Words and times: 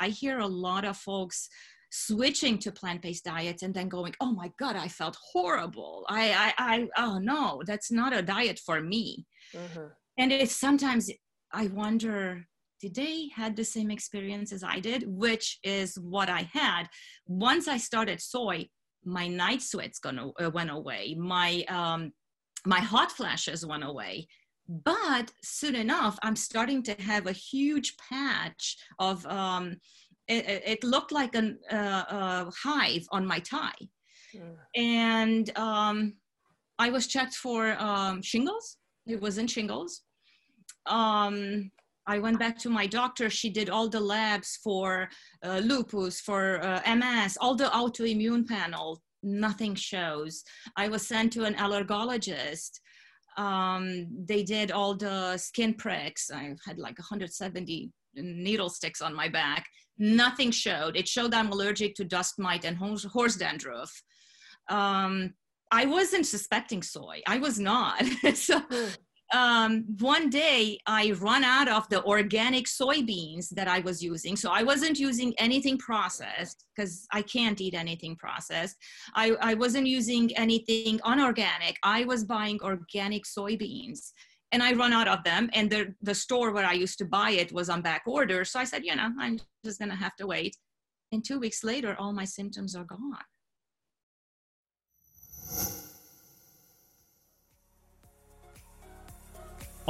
I 0.00 0.08
hear 0.08 0.38
a 0.38 0.46
lot 0.46 0.84
of 0.84 0.96
folks 0.96 1.48
switching 1.92 2.56
to 2.58 2.72
plant-based 2.72 3.24
diets 3.24 3.62
and 3.62 3.74
then 3.74 3.88
going, 3.88 4.14
oh 4.20 4.32
my 4.32 4.50
God, 4.58 4.76
I 4.76 4.88
felt 4.88 5.16
horrible. 5.32 6.06
I, 6.08 6.52
I, 6.58 6.72
I 6.74 6.88
oh 6.96 7.18
no, 7.18 7.62
that's 7.66 7.90
not 7.90 8.16
a 8.16 8.22
diet 8.22 8.60
for 8.64 8.80
me. 8.80 9.26
Mm-hmm. 9.54 9.86
And 10.18 10.32
it's 10.32 10.54
sometimes 10.54 11.10
I 11.52 11.66
wonder, 11.66 12.44
did 12.80 12.94
they 12.94 13.28
had 13.34 13.56
the 13.56 13.64
same 13.64 13.90
experience 13.90 14.52
as 14.52 14.62
I 14.62 14.78
did? 14.78 15.04
Which 15.06 15.58
is 15.64 15.98
what 15.98 16.28
I 16.28 16.48
had. 16.52 16.84
Once 17.26 17.66
I 17.68 17.76
started 17.76 18.20
soy, 18.20 18.68
my 19.04 19.26
night 19.26 19.62
sweats 19.62 19.98
gonna, 19.98 20.28
uh, 20.40 20.50
went 20.50 20.70
away. 20.70 21.16
My, 21.18 21.64
um, 21.68 22.12
my 22.64 22.80
hot 22.80 23.10
flashes 23.10 23.66
went 23.66 23.84
away 23.84 24.28
but 24.70 25.32
soon 25.42 25.74
enough 25.74 26.16
i'm 26.22 26.36
starting 26.36 26.82
to 26.82 26.94
have 27.02 27.26
a 27.26 27.32
huge 27.32 27.96
patch 27.96 28.76
of 28.98 29.26
um, 29.26 29.76
it, 30.28 30.62
it, 30.64 30.84
looked 30.84 31.10
like 31.10 31.34
an, 31.34 31.58
uh, 31.72 32.04
a 32.08 32.52
hive 32.62 33.04
on 33.10 33.26
my 33.26 33.40
thigh 33.40 33.82
mm. 34.34 34.54
and 34.76 35.56
um, 35.58 36.14
i 36.78 36.88
was 36.88 37.06
checked 37.08 37.34
for 37.34 37.76
um, 37.80 38.22
shingles. 38.22 38.76
It 39.06 39.20
wasn't 39.20 39.50
shingles. 39.50 40.02
Um, 40.86 41.70
i 42.06 42.18
went 42.18 42.38
back 42.38 42.56
to 42.60 42.70
my 42.70 42.86
doctor. 42.86 43.28
She 43.28 43.50
did 43.50 43.70
all 43.70 43.88
the 43.88 44.00
labs 44.00 44.58
for 44.62 45.08
uh, 45.44 45.60
lupus 45.64 46.20
for 46.20 46.42
uh, 46.62 46.80
ms 46.96 47.36
all 47.40 47.56
the 47.56 47.70
autoimmune 47.80 48.46
panel. 48.46 49.02
Nothing 49.22 49.74
shows. 49.74 50.44
I 50.76 50.88
was 50.88 51.06
sent 51.06 51.32
to 51.32 51.44
an 51.44 51.54
allergologist 51.54 52.80
um, 53.40 54.06
they 54.26 54.42
did 54.42 54.70
all 54.70 54.94
the 54.94 55.38
skin 55.38 55.72
pricks. 55.72 56.30
I 56.30 56.54
had 56.66 56.78
like 56.78 56.98
170 56.98 57.90
needle 58.14 58.68
sticks 58.68 59.00
on 59.00 59.14
my 59.14 59.28
back. 59.28 59.64
Nothing 59.98 60.50
showed. 60.50 60.94
It 60.94 61.08
showed 61.08 61.32
I'm 61.32 61.50
allergic 61.50 61.94
to 61.94 62.04
dust 62.04 62.34
mite 62.38 62.66
and 62.66 62.76
horse 62.76 63.36
dandruff. 63.36 63.90
Um, 64.68 65.32
I 65.70 65.86
wasn't 65.86 66.26
suspecting 66.26 66.82
soy. 66.82 67.22
I 67.26 67.38
was 67.38 67.58
not. 67.58 68.04
so 68.34 68.60
hmm 68.60 68.88
um, 69.32 69.84
one 70.00 70.28
day 70.28 70.78
I 70.86 71.12
run 71.12 71.44
out 71.44 71.68
of 71.68 71.88
the 71.88 72.02
organic 72.04 72.66
soybeans 72.66 73.48
that 73.50 73.68
I 73.68 73.80
was 73.80 74.02
using. 74.02 74.36
So 74.36 74.50
I 74.50 74.62
wasn't 74.62 74.98
using 74.98 75.34
anything 75.38 75.78
processed 75.78 76.64
because 76.74 77.06
I 77.12 77.22
can't 77.22 77.60
eat 77.60 77.74
anything 77.74 78.16
processed. 78.16 78.76
I, 79.14 79.36
I 79.40 79.54
wasn't 79.54 79.86
using 79.86 80.34
anything 80.36 81.00
unorganic. 81.04 81.76
I 81.82 82.04
was 82.04 82.24
buying 82.24 82.58
organic 82.62 83.24
soybeans 83.24 84.12
and 84.52 84.62
I 84.62 84.72
run 84.72 84.92
out 84.92 85.08
of 85.08 85.22
them. 85.22 85.48
And 85.52 85.70
the, 85.70 85.94
the 86.02 86.14
store 86.14 86.52
where 86.52 86.66
I 86.66 86.72
used 86.72 86.98
to 86.98 87.04
buy 87.04 87.30
it 87.30 87.52
was 87.52 87.68
on 87.68 87.82
back 87.82 88.02
order. 88.06 88.44
So 88.44 88.58
I 88.58 88.64
said, 88.64 88.84
you 88.84 88.96
know, 88.96 89.10
I'm 89.18 89.38
just 89.64 89.78
going 89.78 89.90
to 89.90 89.96
have 89.96 90.16
to 90.16 90.26
wait. 90.26 90.56
And 91.12 91.24
two 91.24 91.38
weeks 91.38 91.62
later, 91.62 91.96
all 91.98 92.12
my 92.12 92.24
symptoms 92.24 92.74
are 92.74 92.84
gone. 92.84 93.16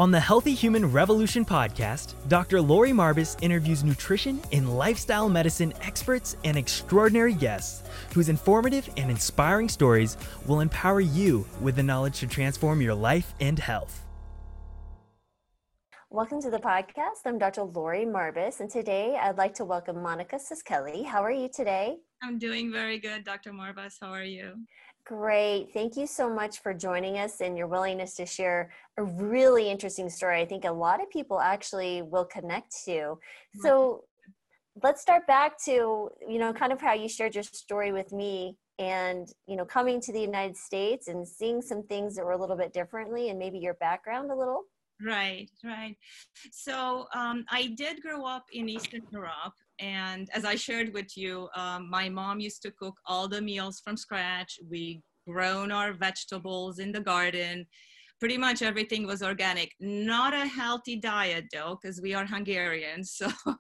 On 0.00 0.10
the 0.10 0.18
Healthy 0.18 0.54
Human 0.54 0.90
Revolution 0.90 1.44
podcast, 1.44 2.14
Dr. 2.26 2.62
Lori 2.62 2.90
Marbas 2.90 3.36
interviews 3.42 3.84
nutrition 3.84 4.40
and 4.50 4.78
lifestyle 4.78 5.28
medicine 5.28 5.74
experts 5.82 6.38
and 6.42 6.56
extraordinary 6.56 7.34
guests 7.34 7.82
whose 8.14 8.30
informative 8.30 8.88
and 8.96 9.10
inspiring 9.10 9.68
stories 9.68 10.16
will 10.46 10.60
empower 10.60 11.02
you 11.02 11.44
with 11.60 11.76
the 11.76 11.82
knowledge 11.82 12.18
to 12.20 12.26
transform 12.26 12.80
your 12.80 12.94
life 12.94 13.34
and 13.40 13.58
health. 13.58 14.06
Welcome 16.08 16.40
to 16.40 16.50
the 16.50 16.60
podcast. 16.60 17.26
I'm 17.26 17.36
Dr. 17.36 17.64
Lori 17.64 18.06
Marbas, 18.06 18.60
and 18.60 18.70
today 18.70 19.18
I'd 19.20 19.36
like 19.36 19.52
to 19.56 19.66
welcome 19.66 20.02
Monica 20.02 20.36
Siskeli. 20.36 21.04
How 21.04 21.22
are 21.22 21.30
you 21.30 21.50
today? 21.54 21.98
I'm 22.22 22.38
doing 22.38 22.72
very 22.72 22.98
good, 22.98 23.22
Dr. 23.22 23.52
Marbas. 23.52 23.96
How 24.00 24.14
are 24.14 24.24
you? 24.24 24.55
Great. 25.06 25.70
Thank 25.72 25.96
you 25.96 26.06
so 26.06 26.33
much 26.33 26.61
for 26.61 26.72
joining 26.72 27.18
us 27.18 27.40
and 27.40 27.56
your 27.56 27.66
willingness 27.66 28.14
to 28.14 28.27
share 28.27 28.70
a 28.96 29.02
really 29.02 29.68
interesting 29.68 30.08
story. 30.08 30.40
I 30.40 30.46
think 30.46 30.64
a 30.64 30.70
lot 30.70 31.02
of 31.02 31.11
people 31.11 31.40
actually 31.40 32.02
will 32.02 32.27
connect 32.27 32.72
to. 32.84 33.18
So 33.60 34.05
let's 34.83 35.00
start 35.02 35.27
back 35.27 35.62
to, 35.64 36.10
you 36.28 36.39
know, 36.39 36.52
kind 36.52 36.72
of 36.72 36.80
how 36.80 36.92
you 36.92 37.08
shared 37.08 37.34
your 37.34 37.44
story 37.44 37.92
with 37.92 38.12
me 38.12 38.56
and, 38.78 39.28
you 39.46 39.56
know, 39.56 39.64
coming 39.64 40.00
to 40.00 40.12
the 40.12 40.20
United 40.20 40.56
States 40.56 41.08
and 41.08 41.27
seeing 41.27 41.60
some 41.60 41.83
things 41.83 42.14
that 42.16 42.24
were 42.24 42.33
a 42.33 42.40
little 42.40 42.56
bit 42.56 42.72
differently 42.72 43.30
and 43.30 43.39
maybe 43.39 43.58
your 43.58 43.74
background 43.74 44.30
a 44.30 44.34
little. 44.34 44.62
Right, 45.05 45.50
right. 45.64 45.96
So 46.52 47.06
um, 47.14 47.44
I 47.50 47.74
did 47.77 48.02
grow 48.02 48.24
up 48.24 48.44
in 48.52 48.68
Eastern 48.68 49.02
Europe 49.10 49.55
and 49.80 50.29
as 50.35 50.45
I 50.45 50.55
shared 50.55 50.92
with 50.92 51.17
you, 51.17 51.48
um, 51.57 51.89
my 51.89 52.08
mom 52.08 52.39
used 52.39 52.63
to 52.63 52.70
cook 52.70 52.96
all 53.07 53.29
the 53.29 53.41
meals 53.41 53.80
from 53.80 53.96
scratch. 53.96 54.58
We 54.68 55.02
grown 55.27 55.73
our 55.73 55.95
vegetables 55.95 56.79
in 56.79 56.92
the 56.92 57.01
garden. 57.01 57.67
Pretty 58.19 58.36
much 58.36 58.61
everything 58.61 59.07
was 59.07 59.23
organic. 59.23 59.73
Not 59.80 60.35
a 60.35 60.46
healthy 60.46 60.96
diet 60.96 61.46
though, 61.51 61.79
because 61.80 62.02
we 62.02 62.14
are 62.14 62.27
Hungarians. 62.27 63.20
So 63.45 63.55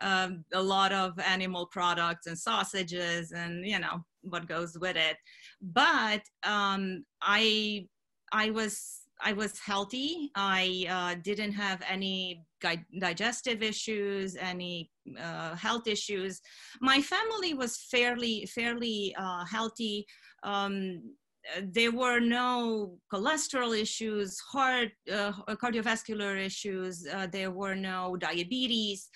um, 0.00 0.44
a 0.52 0.62
lot 0.62 0.92
of 0.92 1.18
animal 1.18 1.66
products 1.66 2.26
and 2.26 2.38
sausages 2.38 3.32
and 3.32 3.66
you 3.66 3.78
know 3.78 4.04
what 4.22 4.48
goes 4.48 4.78
with 4.78 4.96
it. 4.96 5.16
But 5.60 6.22
um, 6.42 7.04
I 7.20 7.86
I 8.32 8.50
was 8.50 9.02
I 9.22 9.32
was 9.32 9.58
healthy. 9.58 10.30
I 10.34 10.86
uh, 10.88 11.20
didn't 11.22 11.52
have 11.52 11.82
any 11.88 12.44
digestive 12.98 13.62
issues, 13.62 14.36
any 14.36 14.90
uh, 15.18 15.54
health 15.56 15.86
issues. 15.86 16.40
My 16.80 17.00
family 17.00 17.54
was 17.54 17.76
fairly 17.90 18.46
fairly 18.46 19.14
uh, 19.18 19.44
healthy. 19.44 20.06
Um, 20.42 21.02
there 21.62 21.90
were 21.90 22.20
no 22.20 22.98
cholesterol 23.12 23.78
issues, 23.78 24.38
heart, 24.40 24.90
uh, 25.10 25.32
cardiovascular 25.48 26.38
issues. 26.38 27.06
Uh, 27.06 27.26
there 27.26 27.50
were 27.50 27.74
no 27.74 28.16
diabetes. 28.16 29.08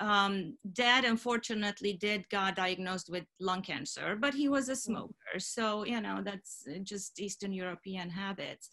Um, 0.00 0.56
dad 0.74 1.04
unfortunately 1.04 1.94
did 1.94 2.28
got 2.30 2.54
diagnosed 2.54 3.08
with 3.10 3.24
lung 3.40 3.62
cancer, 3.62 4.16
but 4.20 4.32
he 4.32 4.48
was 4.48 4.68
a 4.68 4.76
smoker. 4.76 5.38
So, 5.38 5.84
you 5.84 6.00
know, 6.00 6.20
that's 6.24 6.64
just 6.82 7.20
Eastern 7.20 7.52
European 7.52 8.08
habits. 8.10 8.68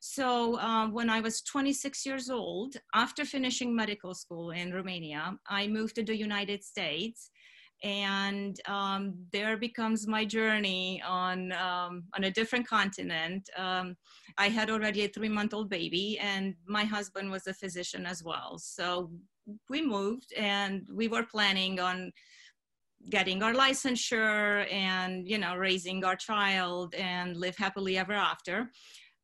So 0.00 0.58
um, 0.58 0.92
when 0.92 1.10
I 1.10 1.20
was 1.20 1.42
26 1.42 2.06
years 2.06 2.30
old, 2.30 2.76
after 2.94 3.24
finishing 3.24 3.74
medical 3.74 4.14
school 4.14 4.50
in 4.50 4.72
Romania, 4.72 5.36
I 5.48 5.66
moved 5.66 5.96
to 5.96 6.04
the 6.04 6.16
United 6.16 6.62
States 6.64 7.30
and 7.82 8.60
um, 8.66 9.14
there 9.32 9.56
becomes 9.56 10.06
my 10.06 10.24
journey 10.24 11.00
on 11.06 11.52
um, 11.52 12.04
on 12.14 12.24
a 12.24 12.30
different 12.30 12.66
continent. 12.66 13.48
Um, 13.56 13.96
I 14.36 14.48
had 14.48 14.70
already 14.70 15.04
a 15.04 15.08
three 15.08 15.28
month 15.28 15.54
old 15.54 15.70
baby, 15.70 16.18
and 16.18 16.54
my 16.66 16.84
husband 16.84 17.30
was 17.30 17.46
a 17.46 17.54
physician 17.54 18.04
as 18.04 18.24
well. 18.24 18.58
So 18.58 19.10
we 19.70 19.80
moved, 19.80 20.32
and 20.36 20.88
we 20.92 21.08
were 21.08 21.22
planning 21.24 21.78
on 21.78 22.12
getting 23.10 23.42
our 23.42 23.54
licensure 23.54 24.70
and 24.72 25.28
you 25.28 25.38
know 25.38 25.54
raising 25.54 26.04
our 26.04 26.16
child 26.16 26.94
and 26.96 27.36
live 27.36 27.56
happily 27.56 27.96
ever 27.96 28.12
after 28.12 28.70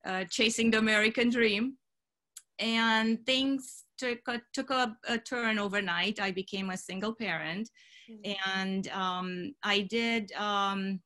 uh, 0.06 0.24
chasing 0.30 0.70
the 0.70 0.78
American 0.78 1.30
dream. 1.30 1.76
And 2.58 3.24
things 3.26 3.84
took 3.98 4.20
a, 4.28 4.40
took 4.52 4.70
a, 4.70 4.96
a 5.08 5.18
turn 5.18 5.58
overnight. 5.58 6.20
I 6.20 6.30
became 6.30 6.70
a 6.70 6.76
single 6.76 7.14
parent. 7.14 7.68
Mm-hmm. 8.10 8.50
And 8.58 8.88
um, 8.88 9.54
I 9.62 9.80
did, 9.80 10.30
um, 10.32 11.00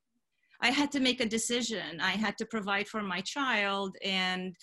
I 0.60 0.70
had 0.70 0.90
to 0.92 1.00
make 1.00 1.20
a 1.20 1.26
decision. 1.26 2.00
I 2.00 2.12
had 2.12 2.36
to 2.38 2.46
provide 2.46 2.88
for 2.88 3.02
my 3.02 3.20
child. 3.20 3.96
And 4.04 4.54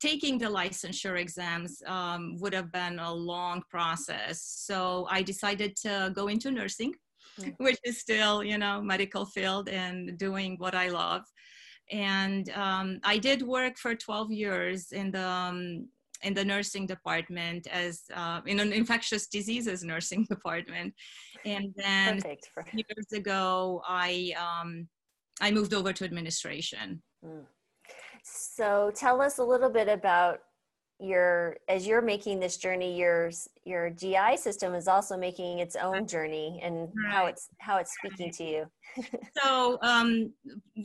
taking 0.00 0.38
the 0.38 0.46
licensure 0.46 1.18
exams 1.18 1.82
um, 1.86 2.36
would 2.38 2.52
have 2.52 2.70
been 2.70 2.98
a 2.98 3.12
long 3.12 3.62
process. 3.70 4.42
So 4.42 5.06
I 5.10 5.22
decided 5.22 5.76
to 5.82 6.12
go 6.14 6.28
into 6.28 6.50
nursing, 6.50 6.94
mm-hmm. 7.40 7.50
which 7.64 7.78
is 7.84 7.98
still, 7.98 8.44
you 8.44 8.58
know, 8.58 8.80
medical 8.80 9.24
field 9.24 9.68
and 9.68 10.16
doing 10.18 10.56
what 10.58 10.74
I 10.74 10.88
love 10.88 11.22
and 11.92 12.48
um, 12.50 12.98
I 13.04 13.18
did 13.18 13.42
work 13.42 13.76
for 13.76 13.94
12 13.94 14.32
years 14.32 14.92
in 14.92 15.12
the 15.12 15.28
um, 15.28 15.88
in 16.22 16.34
the 16.34 16.44
nursing 16.44 16.86
department 16.86 17.66
as 17.66 18.02
uh, 18.14 18.40
in 18.46 18.60
an 18.60 18.72
infectious 18.72 19.26
diseases 19.26 19.84
nursing 19.84 20.24
department, 20.30 20.94
and 21.44 21.72
then 21.76 22.20
years 22.72 23.12
ago 23.12 23.82
I 23.86 24.34
um, 24.40 24.88
I 25.40 25.50
moved 25.50 25.74
over 25.74 25.92
to 25.92 26.04
administration. 26.04 27.02
Mm. 27.24 27.44
So 28.24 28.92
tell 28.94 29.20
us 29.20 29.38
a 29.38 29.44
little 29.44 29.70
bit 29.70 29.88
about 29.88 30.40
your 31.02 31.56
as 31.68 31.86
you're 31.86 32.00
making 32.00 32.38
this 32.38 32.56
journey 32.56 32.96
your 32.96 33.30
your 33.64 33.90
gi 33.90 34.36
system 34.36 34.74
is 34.74 34.86
also 34.86 35.16
making 35.16 35.58
its 35.58 35.74
own 35.76 36.06
journey 36.06 36.60
and 36.62 36.88
right. 36.94 37.12
how 37.12 37.26
it's 37.26 37.48
how 37.58 37.76
it's 37.78 37.92
speaking 37.94 38.30
to 38.30 38.44
you 38.44 38.66
so 39.42 39.78
um, 39.82 40.32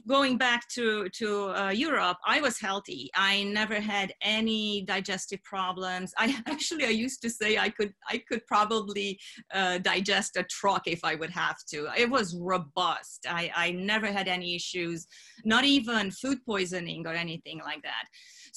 going 0.07 0.37
back 0.37 0.67
to 0.69 1.09
to 1.09 1.49
uh, 1.49 1.69
Europe, 1.69 2.17
I 2.25 2.41
was 2.41 2.59
healthy. 2.59 3.09
I 3.15 3.43
never 3.43 3.79
had 3.79 4.13
any 4.21 4.83
digestive 4.83 5.43
problems. 5.43 6.13
I 6.17 6.41
actually 6.47 6.85
I 6.85 6.89
used 6.89 7.21
to 7.23 7.29
say 7.29 7.57
I 7.57 7.69
could 7.69 7.93
I 8.09 8.21
could 8.27 8.45
probably 8.47 9.19
uh, 9.53 9.79
digest 9.79 10.37
a 10.37 10.43
truck 10.43 10.87
if 10.87 11.03
I 11.03 11.15
would 11.15 11.31
have 11.31 11.57
to. 11.71 11.89
It 11.97 12.09
was 12.09 12.35
robust. 12.35 13.25
I 13.29 13.51
I 13.55 13.71
never 13.71 14.07
had 14.07 14.27
any 14.27 14.55
issues, 14.55 15.07
not 15.43 15.65
even 15.65 16.11
food 16.11 16.39
poisoning 16.45 17.05
or 17.05 17.13
anything 17.13 17.59
like 17.63 17.81
that. 17.83 18.05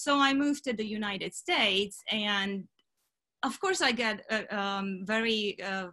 So 0.05 0.19
I 0.19 0.33
moved 0.33 0.65
to 0.65 0.73
the 0.73 0.87
United 0.87 1.35
States 1.35 1.97
and. 2.11 2.65
Of 3.43 3.59
course, 3.59 3.81
I 3.81 3.93
get 3.93 4.17
uh, 4.31 4.55
um, 4.55 5.01
very 5.07 5.57
uh, 5.63 5.89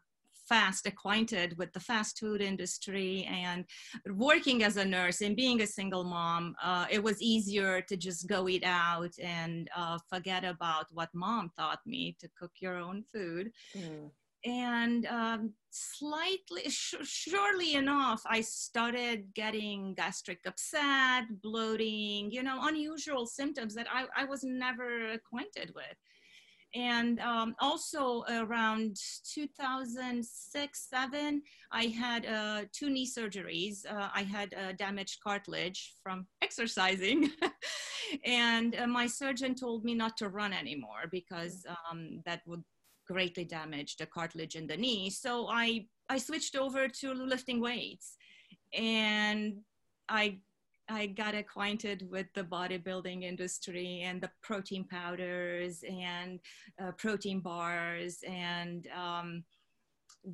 fast 0.47 0.85
acquainted 0.85 1.57
with 1.57 1.71
the 1.73 1.79
fast 1.79 2.19
food 2.19 2.41
industry 2.41 3.27
and 3.29 3.65
working 4.09 4.63
as 4.63 4.77
a 4.77 4.85
nurse 4.85 5.21
and 5.21 5.35
being 5.35 5.61
a 5.61 5.67
single 5.67 6.03
mom 6.03 6.55
uh, 6.63 6.85
it 6.89 7.03
was 7.03 7.21
easier 7.21 7.81
to 7.81 7.97
just 7.97 8.27
go 8.27 8.47
eat 8.47 8.63
out 8.65 9.11
and 9.21 9.69
uh, 9.75 9.97
forget 10.09 10.43
about 10.43 10.85
what 10.91 11.09
mom 11.13 11.51
taught 11.57 11.79
me 11.85 12.15
to 12.19 12.29
cook 12.39 12.51
your 12.59 12.77
own 12.77 13.03
food 13.13 13.51
mm. 13.75 14.09
And 14.45 15.05
um, 15.07 15.53
slightly 15.71 16.69
sh- 16.69 16.95
surely 17.03 17.75
enough 17.75 18.21
i 18.29 18.41
started 18.41 19.25
getting 19.33 19.93
gastric 19.93 20.39
upset 20.45 21.25
bloating 21.41 22.31
you 22.31 22.43
know 22.43 22.59
unusual 22.63 23.25
symptoms 23.25 23.73
that 23.75 23.87
i, 23.91 24.05
I 24.15 24.25
was 24.25 24.43
never 24.43 25.11
acquainted 25.11 25.71
with. 25.75 25.85
And 26.75 27.19
um, 27.21 27.55
also 27.61 28.23
around 28.29 28.97
2006 29.33 30.87
7 30.89 31.41
i 31.71 31.85
had 31.85 32.25
uh, 32.25 32.63
two 32.73 32.89
knee 32.89 33.07
surgeries. 33.07 33.85
Uh, 33.89 34.09
i 34.13 34.23
had 34.23 34.53
uh, 34.53 34.73
damaged 34.73 35.19
cartilage 35.23 35.95
from 36.03 36.27
exercising. 36.41 37.31
And 38.25 38.75
uh, 38.75 38.87
my 38.87 39.07
surgeon 39.07 39.53
told 39.55 39.83
me 39.83 39.93
not 39.93 40.15
to 40.17 40.29
run 40.29 40.53
anymore 40.53 41.03
because 41.11 41.65
um, 41.67 42.21
that 42.25 42.41
would 42.45 42.63
greatly 43.07 43.45
damaged 43.45 43.99
the 43.99 44.05
cartilage 44.05 44.55
in 44.55 44.67
the 44.67 44.77
knee 44.77 45.09
so 45.09 45.47
i 45.47 45.85
i 46.09 46.17
switched 46.17 46.55
over 46.55 46.87
to 46.87 47.13
lifting 47.13 47.59
weights 47.61 48.15
and 48.73 49.55
i 50.09 50.37
I 50.89 51.07
got 51.07 51.35
acquainted 51.35 52.09
with 52.09 52.27
the 52.33 52.43
bodybuilding 52.43 53.23
industry 53.23 54.03
and 54.05 54.21
the 54.21 54.31
protein 54.41 54.85
powders 54.85 55.83
and 55.83 56.39
uh, 56.81 56.91
protein 56.93 57.41
bars. 57.41 58.19
And 58.25 58.87
um, 58.95 59.43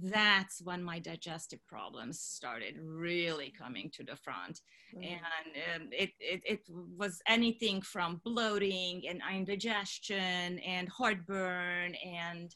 that's 0.02 0.62
when 0.62 0.84
my 0.84 1.00
digestive 1.00 1.60
problems 1.68 2.20
started 2.20 2.76
really 2.82 3.54
coming 3.56 3.92
to 3.94 4.04
the 4.04 4.16
front. 4.16 4.62
Mm. 4.96 5.04
And 5.04 5.82
um, 5.82 5.90
it, 5.92 6.12
it, 6.20 6.42
it 6.46 6.62
was 6.98 7.22
anything 7.28 7.82
from 7.82 8.22
bloating 8.26 9.04
and 9.08 9.22
indigestion 9.34 10.60
and 10.60 10.90
heartburn. 10.90 11.96
And 12.06 12.56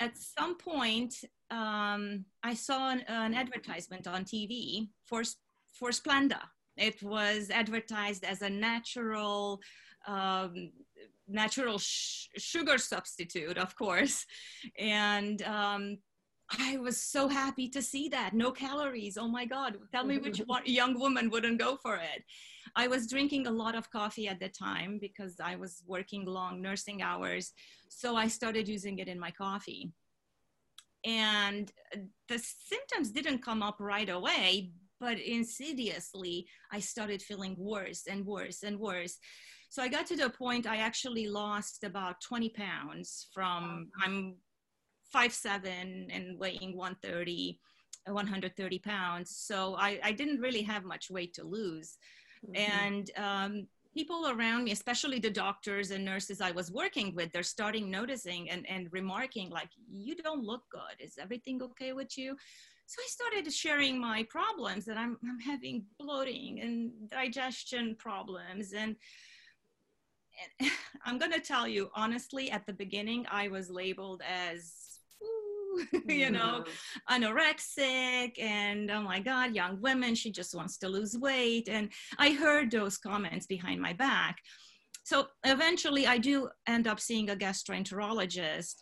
at 0.00 0.16
some 0.16 0.56
point, 0.56 1.14
um, 1.50 2.24
I 2.42 2.54
saw 2.54 2.90
an, 2.90 3.00
an 3.08 3.34
advertisement 3.34 4.06
on 4.06 4.24
TV 4.24 4.88
for 5.06 5.22
for 5.78 5.90
Splenda. 5.90 6.40
It 6.76 7.02
was 7.02 7.50
advertised 7.50 8.24
as 8.24 8.42
a 8.42 8.50
natural, 8.50 9.60
um, 10.06 10.70
natural 11.28 11.78
sh- 11.78 12.28
sugar 12.36 12.78
substitute, 12.78 13.58
of 13.58 13.76
course, 13.76 14.24
and 14.78 15.42
um, 15.42 15.98
I 16.58 16.78
was 16.78 16.96
so 16.96 17.28
happy 17.28 17.68
to 17.70 17.82
see 17.82 18.08
that. 18.08 18.32
No 18.32 18.50
calories. 18.50 19.18
Oh 19.18 19.28
my 19.28 19.44
God. 19.44 19.76
Tell 19.92 20.04
me 20.04 20.18
which 20.18 20.38
one, 20.46 20.62
young 20.66 20.98
woman 20.98 21.28
wouldn't 21.30 21.58
go 21.58 21.76
for 21.76 21.96
it. 21.96 22.24
I 22.74 22.86
was 22.86 23.06
drinking 23.06 23.46
a 23.46 23.50
lot 23.50 23.74
of 23.74 23.90
coffee 23.90 24.28
at 24.28 24.40
the 24.40 24.48
time 24.48 24.98
because 24.98 25.36
I 25.42 25.56
was 25.56 25.82
working 25.86 26.24
long 26.24 26.62
nursing 26.62 27.02
hours. 27.02 27.52
So 27.90 28.16
I 28.16 28.28
started 28.28 28.66
using 28.66 28.98
it 28.98 29.08
in 29.08 29.20
my 29.20 29.30
coffee. 29.30 29.92
And 31.04 31.70
the 32.28 32.38
symptoms 32.38 33.10
didn't 33.10 33.42
come 33.42 33.62
up 33.62 33.76
right 33.78 34.08
away, 34.08 34.72
but 35.00 35.18
insidiously 35.18 36.46
i 36.72 36.80
started 36.80 37.22
feeling 37.22 37.54
worse 37.58 38.04
and 38.08 38.24
worse 38.26 38.62
and 38.62 38.78
worse 38.78 39.18
so 39.68 39.82
i 39.82 39.88
got 39.88 40.06
to 40.06 40.16
the 40.16 40.30
point 40.30 40.66
i 40.66 40.76
actually 40.76 41.28
lost 41.28 41.84
about 41.84 42.20
20 42.20 42.50
pounds 42.50 43.28
from 43.32 43.88
i'm 44.04 44.34
5'7 45.14 46.14
and 46.14 46.38
weighing 46.38 46.76
130 46.76 47.58
130 48.06 48.78
pounds 48.78 49.36
so 49.36 49.74
I, 49.78 50.00
I 50.02 50.12
didn't 50.12 50.40
really 50.40 50.62
have 50.62 50.84
much 50.84 51.10
weight 51.10 51.34
to 51.34 51.44
lose 51.44 51.98
mm-hmm. 52.46 52.56
and 52.56 53.10
um, 53.16 53.66
people 53.94 54.28
around 54.28 54.64
me 54.64 54.72
especially 54.72 55.18
the 55.18 55.30
doctors 55.30 55.90
and 55.90 56.04
nurses 56.04 56.40
i 56.40 56.50
was 56.50 56.70
working 56.70 57.14
with 57.14 57.32
they're 57.32 57.42
starting 57.42 57.90
noticing 57.90 58.50
and, 58.50 58.66
and 58.68 58.88
remarking 58.92 59.50
like 59.50 59.70
you 59.90 60.14
don't 60.16 60.44
look 60.44 60.62
good 60.70 61.04
is 61.04 61.18
everything 61.20 61.62
okay 61.62 61.92
with 61.92 62.16
you 62.16 62.36
so 62.86 63.02
I 63.02 63.08
started 63.08 63.52
sharing 63.52 64.00
my 64.00 64.26
problems 64.30 64.86
that 64.86 64.96
I'm, 64.96 65.18
I'm 65.22 65.38
having 65.40 65.84
bloating 66.00 66.60
and 66.62 66.90
digestion 67.10 67.94
problems. 67.98 68.72
And, 68.72 68.96
and 70.60 70.70
I'm 71.04 71.18
going 71.18 71.32
to 71.32 71.40
tell 71.40 71.66
you, 71.66 71.90
honestly, 71.94 72.50
at 72.50 72.66
the 72.66 72.72
beginning, 72.72 73.26
I 73.30 73.48
was 73.48 73.70
labeled 73.70 74.22
as 74.28 74.74
you 76.08 76.30
know, 76.30 76.64
mm-hmm. 77.08 77.24
anorexic 77.24 78.40
and 78.40 78.90
oh 78.90 79.02
my 79.02 79.20
God, 79.20 79.54
young 79.54 79.80
women, 79.80 80.14
she 80.14 80.30
just 80.30 80.54
wants 80.54 80.78
to 80.78 80.88
lose 80.88 81.16
weight. 81.16 81.68
And 81.68 81.90
I 82.18 82.32
heard 82.32 82.70
those 82.70 82.98
comments 82.98 83.46
behind 83.46 83.80
my 83.80 83.92
back. 83.92 84.38
So 85.04 85.28
eventually 85.44 86.06
I 86.06 86.18
do 86.18 86.48
end 86.66 86.86
up 86.86 87.00
seeing 87.00 87.30
a 87.30 87.36
gastroenterologist. 87.36 88.74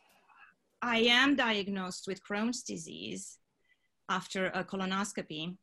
I 0.83 0.99
am 0.99 1.37
diagnosed 1.37 2.07
with 2.07 2.21
Crohn's 2.29 2.63
disease 2.63 3.39
after 4.09 4.47
a 4.49 4.65
colonoscopy. 4.65 5.57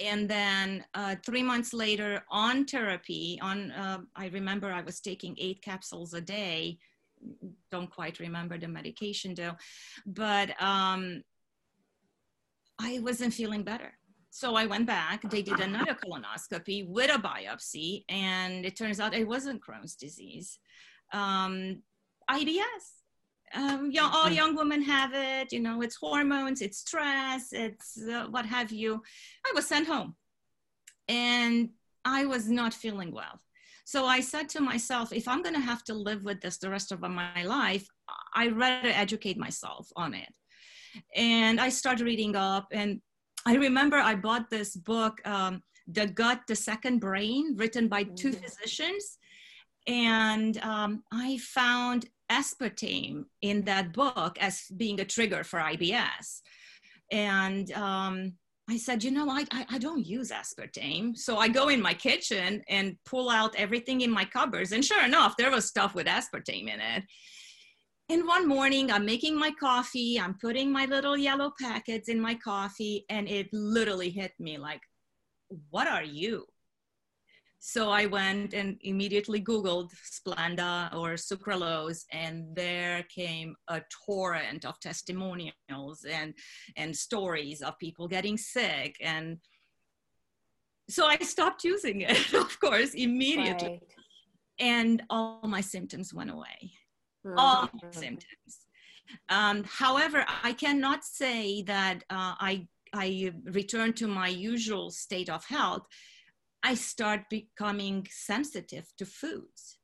And 0.00 0.28
then 0.28 0.84
uh, 0.94 1.16
three 1.26 1.42
months 1.42 1.72
later, 1.72 2.22
on 2.30 2.64
therapy, 2.64 3.38
on 3.42 3.72
uh, 3.72 3.98
I 4.14 4.28
remember 4.28 4.70
I 4.70 4.82
was 4.82 5.00
taking 5.00 5.36
eight 5.38 5.60
capsules 5.62 6.14
a 6.14 6.20
day. 6.20 6.78
Don't 7.72 7.90
quite 7.90 8.20
remember 8.20 8.58
the 8.58 8.68
medication 8.68 9.34
though, 9.34 9.56
but 10.06 10.50
um, 10.62 11.22
I 12.78 13.00
wasn't 13.00 13.34
feeling 13.34 13.64
better. 13.64 13.92
So 14.30 14.54
I 14.54 14.66
went 14.66 14.86
back. 14.86 15.28
They 15.28 15.42
did 15.42 15.58
another 15.58 15.94
colonoscopy 15.94 16.86
with 16.86 17.10
a 17.10 17.18
biopsy, 17.18 18.04
and 18.08 18.64
it 18.64 18.76
turns 18.76 19.00
out 19.00 19.14
it 19.14 19.26
wasn't 19.26 19.62
Crohn's 19.64 19.96
disease, 19.96 20.60
um, 21.12 21.82
IBS 22.30 22.97
um, 23.54 23.90
young, 23.90 24.10
all 24.12 24.24
mm-hmm. 24.24 24.34
young 24.34 24.56
women 24.56 24.82
have 24.82 25.12
it. 25.14 25.52
You 25.52 25.60
know, 25.60 25.82
it's 25.82 25.96
hormones, 25.96 26.60
it's 26.60 26.78
stress, 26.78 27.48
it's 27.52 27.98
uh, 28.02 28.26
what 28.30 28.46
have 28.46 28.70
you. 28.70 29.02
I 29.46 29.52
was 29.54 29.66
sent 29.66 29.86
home, 29.86 30.14
and 31.08 31.70
I 32.04 32.26
was 32.26 32.48
not 32.48 32.74
feeling 32.74 33.12
well. 33.12 33.40
So 33.84 34.04
I 34.04 34.20
said 34.20 34.50
to 34.50 34.60
myself, 34.60 35.12
if 35.12 35.26
I'm 35.26 35.42
going 35.42 35.54
to 35.54 35.60
have 35.60 35.82
to 35.84 35.94
live 35.94 36.22
with 36.22 36.40
this 36.40 36.58
the 36.58 36.68
rest 36.68 36.92
of 36.92 37.00
my 37.00 37.42
life, 37.42 37.86
I'd 38.34 38.56
rather 38.56 38.88
educate 38.88 39.38
myself 39.38 39.88
on 39.96 40.12
it. 40.14 40.28
And 41.16 41.60
I 41.60 41.70
started 41.70 42.04
reading 42.04 42.36
up, 42.36 42.68
and 42.72 43.00
I 43.46 43.54
remember 43.54 43.96
I 43.96 44.14
bought 44.14 44.50
this 44.50 44.76
book, 44.76 45.26
um, 45.26 45.62
"The 45.86 46.06
Gut, 46.06 46.42
the 46.48 46.56
Second 46.56 47.00
Brain," 47.00 47.56
written 47.56 47.88
by 47.88 48.02
two 48.02 48.30
mm-hmm. 48.30 48.42
physicians 48.42 49.18
and 49.88 50.58
um, 50.58 51.02
I 51.10 51.38
found 51.38 52.06
aspartame 52.30 53.24
in 53.42 53.62
that 53.62 53.92
book 53.92 54.38
as 54.40 54.64
being 54.76 55.00
a 55.00 55.04
trigger 55.04 55.44
for 55.44 55.58
IBS. 55.60 56.40
And 57.10 57.72
um, 57.72 58.34
I 58.68 58.76
said, 58.76 59.02
you 59.02 59.10
know, 59.10 59.30
I, 59.30 59.44
I, 59.50 59.66
I, 59.70 59.78
don't 59.78 60.04
use 60.04 60.30
aspartame. 60.30 61.16
So 61.16 61.38
I 61.38 61.48
go 61.48 61.68
in 61.68 61.80
my 61.80 61.94
kitchen 61.94 62.62
and 62.68 62.96
pull 63.06 63.30
out 63.30 63.56
everything 63.56 64.02
in 64.02 64.10
my 64.10 64.26
cupboards. 64.26 64.72
And 64.72 64.84
sure 64.84 65.02
enough, 65.02 65.36
there 65.38 65.50
was 65.50 65.64
stuff 65.64 65.94
with 65.94 66.06
aspartame 66.06 66.68
in 66.68 66.80
it. 66.80 67.04
And 68.10 68.26
one 68.26 68.46
morning, 68.46 68.90
I'm 68.90 69.04
making 69.04 69.38
my 69.38 69.52
coffee, 69.58 70.18
I'm 70.18 70.34
putting 70.38 70.72
my 70.72 70.86
little 70.86 71.16
yellow 71.16 71.52
packets 71.60 72.08
in 72.08 72.18
my 72.18 72.34
coffee, 72.34 73.04
and 73.10 73.28
it 73.28 73.48
literally 73.52 74.08
hit 74.08 74.32
me 74.38 74.56
like, 74.56 74.80
what 75.68 75.88
are 75.88 76.02
you? 76.02 76.46
So 77.60 77.90
I 77.90 78.06
went 78.06 78.54
and 78.54 78.76
immediately 78.82 79.42
Googled 79.42 79.90
Splenda 80.04 80.94
or 80.94 81.14
sucralose, 81.14 82.04
and 82.12 82.54
there 82.54 83.04
came 83.14 83.56
a 83.68 83.82
torrent 84.06 84.64
of 84.64 84.78
testimonials 84.80 86.06
and, 86.08 86.34
and 86.76 86.96
stories 86.96 87.60
of 87.60 87.78
people 87.78 88.06
getting 88.06 88.36
sick. 88.36 88.96
And 89.00 89.38
so 90.88 91.06
I 91.06 91.18
stopped 91.18 91.64
using 91.64 92.02
it, 92.02 92.32
of 92.44 92.58
course, 92.60 92.94
immediately. 92.94 93.68
Right. 93.68 93.82
And 94.60 95.02
all 95.10 95.40
my 95.44 95.60
symptoms 95.60 96.14
went 96.14 96.30
away. 96.30 96.72
Mm-hmm. 97.26 97.38
All 97.38 97.68
my 97.82 97.90
symptoms. 97.90 98.66
Um, 99.28 99.64
however, 99.64 100.24
I 100.42 100.52
cannot 100.52 101.04
say 101.04 101.62
that 101.62 102.04
uh, 102.10 102.34
I 102.38 102.68
I 102.94 103.32
return 103.44 103.92
to 103.94 104.08
my 104.08 104.28
usual 104.28 104.90
state 104.90 105.28
of 105.28 105.44
health, 105.44 105.86
I 106.62 106.74
start 106.74 107.28
becoming 107.30 108.06
sensitive 108.10 108.92
to 108.98 109.06
foods. 109.06 109.78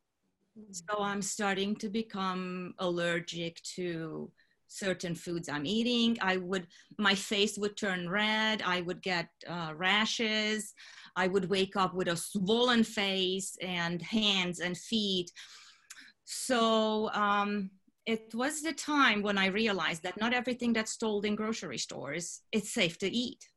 So 0.70 1.02
I'm 1.02 1.22
starting 1.22 1.74
to 1.76 1.88
become 1.88 2.74
allergic 2.78 3.60
to 3.74 4.30
certain 4.68 5.14
foods 5.14 5.48
I'm 5.48 5.66
eating. 5.66 6.16
I 6.20 6.36
would, 6.36 6.66
my 6.98 7.14
face 7.14 7.58
would 7.58 7.76
turn 7.76 8.08
red. 8.08 8.62
I 8.62 8.80
would 8.82 9.02
get 9.02 9.28
uh, 9.48 9.72
rashes. 9.76 10.74
I 11.16 11.28
would 11.28 11.50
wake 11.50 11.76
up 11.76 11.94
with 11.94 12.08
a 12.08 12.16
swollen 12.16 12.84
face 12.84 13.56
and 13.60 14.00
hands 14.02 14.60
and 14.60 14.76
feet. 14.76 15.30
So 16.24 17.10
um, 17.10 17.70
it 18.06 18.34
was 18.34 18.62
the 18.62 18.72
time 18.72 19.22
when 19.22 19.38
I 19.38 19.46
realized 19.46 20.02
that 20.04 20.20
not 20.20 20.32
everything 20.32 20.72
that's 20.72 20.98
sold 20.98 21.24
in 21.24 21.34
grocery 21.34 21.78
stores 21.78 22.42
is 22.52 22.72
safe 22.72 22.98
to 22.98 23.10
eat. 23.10 23.48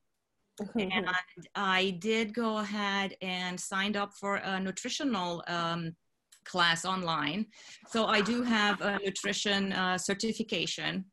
And 0.76 1.10
I 1.56 1.98
did 2.00 2.34
go 2.34 2.58
ahead 2.58 3.16
and 3.22 3.60
signed 3.60 3.98
up 3.98 4.14
for 4.14 4.36
a 4.38 4.60
nutritional 4.60 5.44
um, 5.48 5.96
class 6.46 6.86
online. 6.86 7.46
So 7.88 8.06
I 8.06 8.22
do 8.22 8.42
have 8.44 8.82
a 8.82 9.00
nutrition 9.04 9.74
uh, 9.74 9.98
certification. 9.98 11.06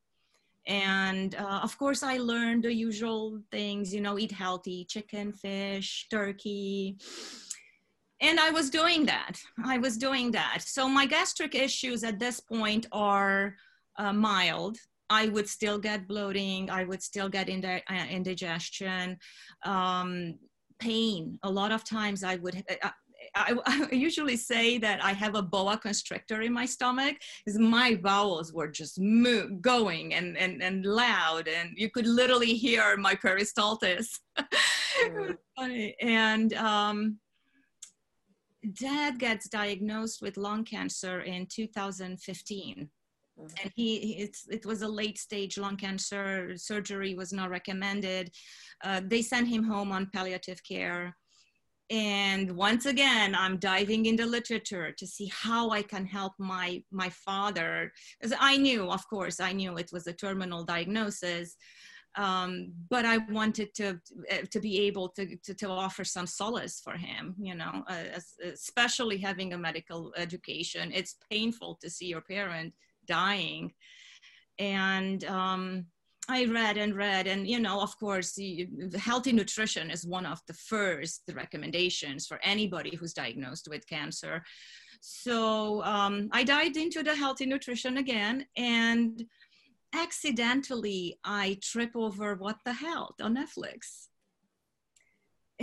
And 0.66 1.34
uh, 1.34 1.60
of 1.62 1.76
course, 1.76 2.02
I 2.02 2.16
learned 2.16 2.64
the 2.64 2.72
usual 2.72 3.40
things, 3.50 3.92
you 3.92 4.00
know, 4.00 4.18
eat 4.18 4.32
healthy, 4.32 4.86
chicken, 4.86 5.32
fish, 5.32 6.06
turkey. 6.10 6.96
And 8.20 8.40
I 8.40 8.50
was 8.50 8.70
doing 8.70 9.04
that. 9.06 9.38
I 9.64 9.76
was 9.76 9.98
doing 9.98 10.30
that. 10.30 10.62
So 10.64 10.88
my 10.88 11.04
gastric 11.04 11.54
issues 11.54 12.02
at 12.04 12.18
this 12.18 12.40
point 12.40 12.86
are 12.92 13.56
uh, 13.98 14.12
mild. 14.12 14.78
I 15.10 15.28
would 15.28 15.48
still 15.48 15.78
get 15.78 16.08
bloating. 16.08 16.70
I 16.70 16.84
would 16.84 17.02
still 17.02 17.28
get 17.28 17.48
indi- 17.48 17.82
uh, 17.88 18.06
indigestion, 18.10 19.18
um, 19.64 20.38
pain. 20.78 21.38
A 21.42 21.50
lot 21.50 21.72
of 21.72 21.84
times 21.84 22.24
I 22.24 22.36
would, 22.36 22.64
uh, 22.82 22.90
I, 23.34 23.56
I, 23.66 23.88
usually 23.94 24.36
say 24.36 24.78
that 24.78 25.04
I 25.04 25.12
have 25.12 25.34
a 25.34 25.42
boa 25.42 25.76
constrictor 25.78 26.40
in 26.42 26.52
my 26.52 26.66
stomach 26.66 27.16
because 27.44 27.58
my 27.58 27.94
bowels 27.94 28.52
were 28.52 28.68
just 28.68 28.98
move, 29.00 29.60
going 29.60 30.14
and, 30.14 30.36
and, 30.36 30.62
and 30.62 30.84
loud 30.86 31.48
and 31.48 31.70
you 31.76 31.90
could 31.90 32.06
literally 32.06 32.54
hear 32.54 32.96
my 32.96 33.14
peristalsis. 33.14 34.18
and 36.00 36.54
um, 36.54 37.18
dad 38.72 39.18
gets 39.18 39.48
diagnosed 39.48 40.22
with 40.22 40.36
lung 40.36 40.64
cancer 40.64 41.20
in 41.20 41.46
2015 41.46 42.88
mm-hmm. 43.38 43.54
and 43.62 43.72
he 43.74 43.96
it's, 44.18 44.46
it 44.50 44.64
was 44.64 44.82
a 44.82 44.88
late 44.88 45.18
stage 45.18 45.58
lung 45.58 45.76
cancer 45.76 46.56
surgery 46.56 47.14
was 47.14 47.32
not 47.32 47.50
recommended. 47.50 48.30
Uh, 48.82 49.00
they 49.04 49.22
sent 49.22 49.48
him 49.48 49.64
home 49.64 49.92
on 49.92 50.10
palliative 50.12 50.62
care. 50.62 51.16
And 51.90 52.56
once 52.56 52.86
again 52.86 53.34
i'm 53.34 53.58
diving 53.58 54.06
into 54.06 54.24
literature 54.24 54.90
to 54.92 55.06
see 55.06 55.30
how 55.34 55.68
i 55.68 55.82
can 55.82 56.06
help 56.06 56.32
my 56.38 56.82
my 56.90 57.10
father 57.10 57.92
as 58.22 58.32
i 58.40 58.56
knew 58.56 58.90
of 58.90 59.06
course 59.08 59.38
i 59.38 59.52
knew 59.52 59.76
it 59.76 59.90
was 59.92 60.06
a 60.06 60.12
terminal 60.12 60.64
diagnosis. 60.64 61.56
Um, 62.16 62.72
but 62.88 63.04
i 63.04 63.18
wanted 63.28 63.74
to 63.74 64.00
to 64.52 64.60
be 64.60 64.80
able 64.86 65.08
to, 65.10 65.36
to, 65.44 65.52
to 65.52 65.68
offer 65.68 66.04
some 66.04 66.26
solace 66.26 66.80
for 66.80 66.96
him 66.96 67.34
you 67.38 67.54
know 67.54 67.84
uh, 67.88 68.04
especially 68.44 69.18
having 69.18 69.52
a 69.52 69.58
medical 69.58 70.12
education. 70.16 70.90
It's 70.94 71.16
painful 71.30 71.78
to 71.82 71.90
see 71.90 72.06
your 72.06 72.22
parent 72.22 72.72
dying 73.06 73.72
and 74.58 75.24
um, 75.24 75.86
I 76.28 76.46
read 76.46 76.78
and 76.78 76.96
read, 76.96 77.26
and 77.26 77.46
you 77.46 77.60
know, 77.60 77.80
of 77.80 77.98
course, 77.98 78.38
healthy 78.96 79.32
nutrition 79.32 79.90
is 79.90 80.06
one 80.06 80.24
of 80.24 80.40
the 80.46 80.54
first 80.54 81.22
recommendations 81.34 82.26
for 82.26 82.40
anybody 82.42 82.96
who's 82.96 83.12
diagnosed 83.12 83.68
with 83.68 83.86
cancer. 83.86 84.42
So 85.00 85.84
um, 85.84 86.28
I 86.32 86.44
dived 86.44 86.78
into 86.78 87.02
the 87.02 87.14
healthy 87.14 87.44
nutrition 87.44 87.98
again, 87.98 88.46
and 88.56 89.22
accidentally 89.94 91.18
I 91.24 91.58
trip 91.62 91.90
over 91.94 92.36
What 92.36 92.56
the 92.64 92.72
Health 92.72 93.16
on 93.20 93.36
Netflix 93.36 94.08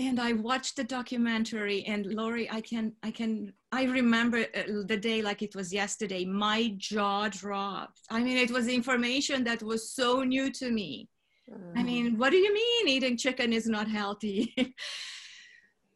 and 0.07 0.19
I 0.19 0.33
watched 0.33 0.75
the 0.75 0.83
documentary 0.83 1.83
and 1.85 2.05
Lori, 2.05 2.49
I 2.49 2.61
can, 2.61 2.93
I 3.03 3.11
can, 3.11 3.53
I 3.71 3.83
remember 3.83 4.39
uh, 4.39 4.83
the 4.85 4.97
day 4.97 5.21
like 5.21 5.41
it 5.41 5.55
was 5.55 5.71
yesterday, 5.71 6.25
my 6.25 6.73
jaw 6.77 7.29
dropped. 7.29 8.01
I 8.09 8.21
mean, 8.23 8.37
it 8.37 8.51
was 8.51 8.67
information 8.67 9.43
that 9.43 9.61
was 9.61 9.91
so 9.91 10.23
new 10.23 10.51
to 10.53 10.71
me. 10.71 11.07
Mm. 11.49 11.79
I 11.79 11.83
mean, 11.83 12.17
what 12.17 12.31
do 12.31 12.37
you 12.37 12.53
mean 12.53 12.87
eating 12.87 13.17
chicken 13.17 13.53
is 13.53 13.67
not 13.67 13.87
healthy? 13.87 14.53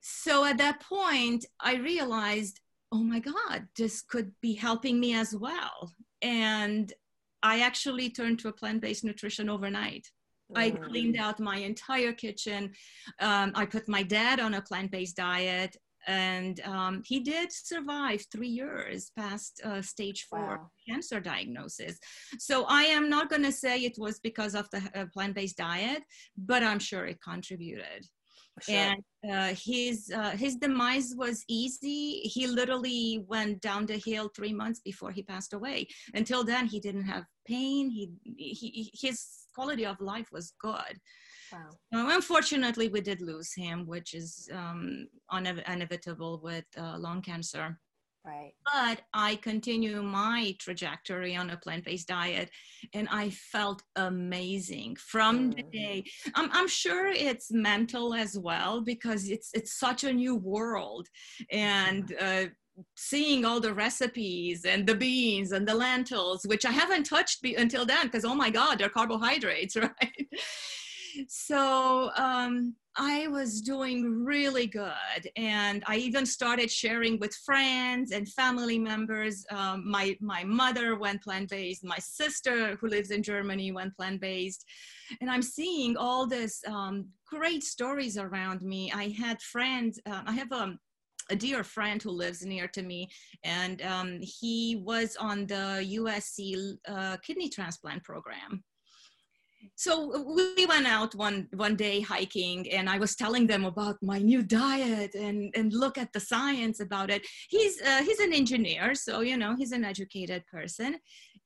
so 0.01 0.45
at 0.45 0.57
that 0.59 0.81
point, 0.81 1.45
I 1.59 1.75
realized, 1.75 2.59
oh 2.91 3.03
my 3.03 3.19
God, 3.19 3.67
this 3.75 4.01
could 4.01 4.31
be 4.41 4.53
helping 4.53 4.99
me 4.99 5.15
as 5.15 5.35
well. 5.35 5.91
And 6.21 6.93
I 7.41 7.61
actually 7.61 8.09
turned 8.09 8.39
to 8.39 8.49
a 8.49 8.53
plant-based 8.53 9.03
nutrition 9.03 9.49
overnight. 9.49 10.07
I 10.53 10.71
mm. 10.71 10.83
cleaned 10.83 11.17
out 11.17 11.39
my 11.39 11.57
entire 11.57 12.13
kitchen. 12.13 12.71
Um, 13.19 13.51
I 13.55 13.65
put 13.65 13.87
my 13.87 14.03
dad 14.03 14.39
on 14.39 14.53
a 14.55 14.61
plant 14.61 14.91
based 14.91 15.15
diet, 15.15 15.75
and 16.07 16.59
um, 16.61 17.01
he 17.05 17.19
did 17.19 17.51
survive 17.51 18.23
three 18.31 18.47
years 18.47 19.11
past 19.17 19.61
uh, 19.63 19.81
stage 19.81 20.27
four 20.29 20.57
wow. 20.57 20.71
cancer 20.87 21.19
diagnosis. 21.19 21.97
So 22.37 22.65
I 22.65 22.83
am 22.83 23.09
not 23.09 23.29
going 23.29 23.43
to 23.43 23.51
say 23.51 23.79
it 23.79 23.95
was 23.97 24.19
because 24.19 24.55
of 24.55 24.69
the 24.71 24.83
uh, 24.93 25.05
plant 25.13 25.35
based 25.35 25.57
diet, 25.57 26.03
but 26.37 26.63
I'm 26.63 26.79
sure 26.79 27.05
it 27.05 27.19
contributed. 27.23 28.05
Sure. 28.61 28.75
And 28.75 29.03
uh, 29.29 29.53
his 29.53 30.11
uh, 30.15 30.31
his 30.31 30.55
demise 30.55 31.13
was 31.17 31.43
easy. 31.49 32.21
He 32.21 32.47
literally 32.47 33.23
went 33.27 33.61
down 33.61 33.85
the 33.85 33.97
hill 33.97 34.29
three 34.33 34.53
months 34.53 34.79
before 34.79 35.11
he 35.11 35.23
passed 35.23 35.53
away. 35.53 35.87
Until 36.13 36.43
then, 36.43 36.65
he 36.67 36.79
didn't 36.79 37.03
have 37.03 37.25
pain. 37.45 37.89
He, 37.89 38.11
he 38.37 38.91
his 38.93 39.25
quality 39.53 39.85
of 39.85 39.99
life 39.99 40.29
was 40.31 40.53
good. 40.61 40.99
Wow. 41.51 41.69
Unfortunately, 41.91 42.87
we 42.87 43.01
did 43.01 43.21
lose 43.21 43.53
him, 43.53 43.85
which 43.85 44.13
is 44.13 44.49
um, 44.51 45.07
inevitable 45.31 46.39
with 46.43 46.65
uh, 46.77 46.97
lung 46.97 47.21
cancer. 47.21 47.79
Right. 48.25 48.53
But 48.65 49.01
I 49.13 49.35
continue 49.35 50.01
my 50.01 50.55
trajectory 50.59 51.35
on 51.35 51.51
a 51.51 51.57
plant-based 51.57 52.07
diet, 52.07 52.49
and 52.93 53.07
I 53.11 53.29
felt 53.29 53.83
amazing 53.95 54.95
from 54.95 55.51
mm. 55.51 55.55
the 55.57 55.63
day. 55.63 56.03
I'm, 56.33 56.49
I'm 56.51 56.67
sure 56.67 57.07
it's 57.07 57.51
mental 57.51 58.15
as 58.15 58.37
well 58.37 58.81
because 58.81 59.29
it's 59.29 59.51
it's 59.53 59.77
such 59.77 60.03
a 60.03 60.13
new 60.13 60.35
world, 60.35 61.07
and 61.51 62.15
uh, 62.19 62.45
seeing 62.97 63.45
all 63.45 63.59
the 63.59 63.73
recipes 63.73 64.65
and 64.65 64.87
the 64.87 64.95
beans 64.95 65.51
and 65.51 65.67
the 65.67 65.75
lentils, 65.75 66.45
which 66.45 66.65
I 66.65 66.71
haven't 66.71 67.05
touched 67.05 67.41
be- 67.41 67.55
until 67.55 67.85
then 67.85 68.07
because 68.07 68.25
oh 68.25 68.35
my 68.35 68.49
god, 68.49 68.79
they're 68.79 68.89
carbohydrates, 68.89 69.75
right? 69.75 70.27
So 71.27 72.11
um, 72.15 72.75
I 72.97 73.27
was 73.27 73.61
doing 73.61 74.23
really 74.23 74.67
good. 74.67 75.29
And 75.35 75.83
I 75.85 75.97
even 75.97 76.25
started 76.25 76.71
sharing 76.71 77.19
with 77.19 77.35
friends 77.45 78.11
and 78.11 78.27
family 78.29 78.79
members. 78.79 79.45
Um, 79.51 79.89
my, 79.89 80.15
my 80.21 80.43
mother 80.43 80.97
went 80.97 81.21
plant 81.21 81.49
based, 81.49 81.83
my 81.83 81.97
sister, 81.99 82.77
who 82.77 82.87
lives 82.87 83.11
in 83.11 83.21
Germany, 83.21 83.71
went 83.71 83.95
plant 83.95 84.21
based. 84.21 84.65
And 85.19 85.29
I'm 85.29 85.41
seeing 85.41 85.97
all 85.97 86.25
this 86.25 86.61
um, 86.67 87.07
great 87.27 87.63
stories 87.63 88.17
around 88.17 88.61
me. 88.61 88.91
I 88.93 89.09
had 89.09 89.41
friends, 89.41 89.99
uh, 90.05 90.21
I 90.25 90.31
have 90.33 90.51
a, 90.53 90.77
a 91.29 91.35
dear 91.35 91.63
friend 91.63 92.01
who 92.01 92.11
lives 92.11 92.45
near 92.45 92.67
to 92.69 92.83
me, 92.83 93.09
and 93.43 93.81
um, 93.81 94.19
he 94.21 94.81
was 94.85 95.17
on 95.19 95.47
the 95.47 95.83
USC 95.97 96.77
uh, 96.87 97.17
kidney 97.17 97.49
transplant 97.49 98.03
program 98.03 98.63
so 99.75 100.23
we 100.35 100.65
went 100.65 100.87
out 100.87 101.13
one 101.15 101.47
one 101.53 101.75
day 101.75 102.01
hiking 102.01 102.69
and 102.71 102.89
i 102.89 102.97
was 102.97 103.15
telling 103.15 103.47
them 103.47 103.65
about 103.65 103.97
my 104.01 104.19
new 104.19 104.41
diet 104.43 105.15
and 105.15 105.53
and 105.55 105.73
look 105.73 105.97
at 105.97 106.11
the 106.13 106.19
science 106.19 106.79
about 106.79 107.09
it. 107.09 107.25
He's 107.49 107.81
uh, 107.81 108.03
he's 108.03 108.19
an 108.19 108.33
engineer 108.33 108.95
so 108.95 109.21
you 109.21 109.37
know 109.37 109.55
he's 109.55 109.71
an 109.71 109.85
educated 109.85 110.43
person. 110.47 110.97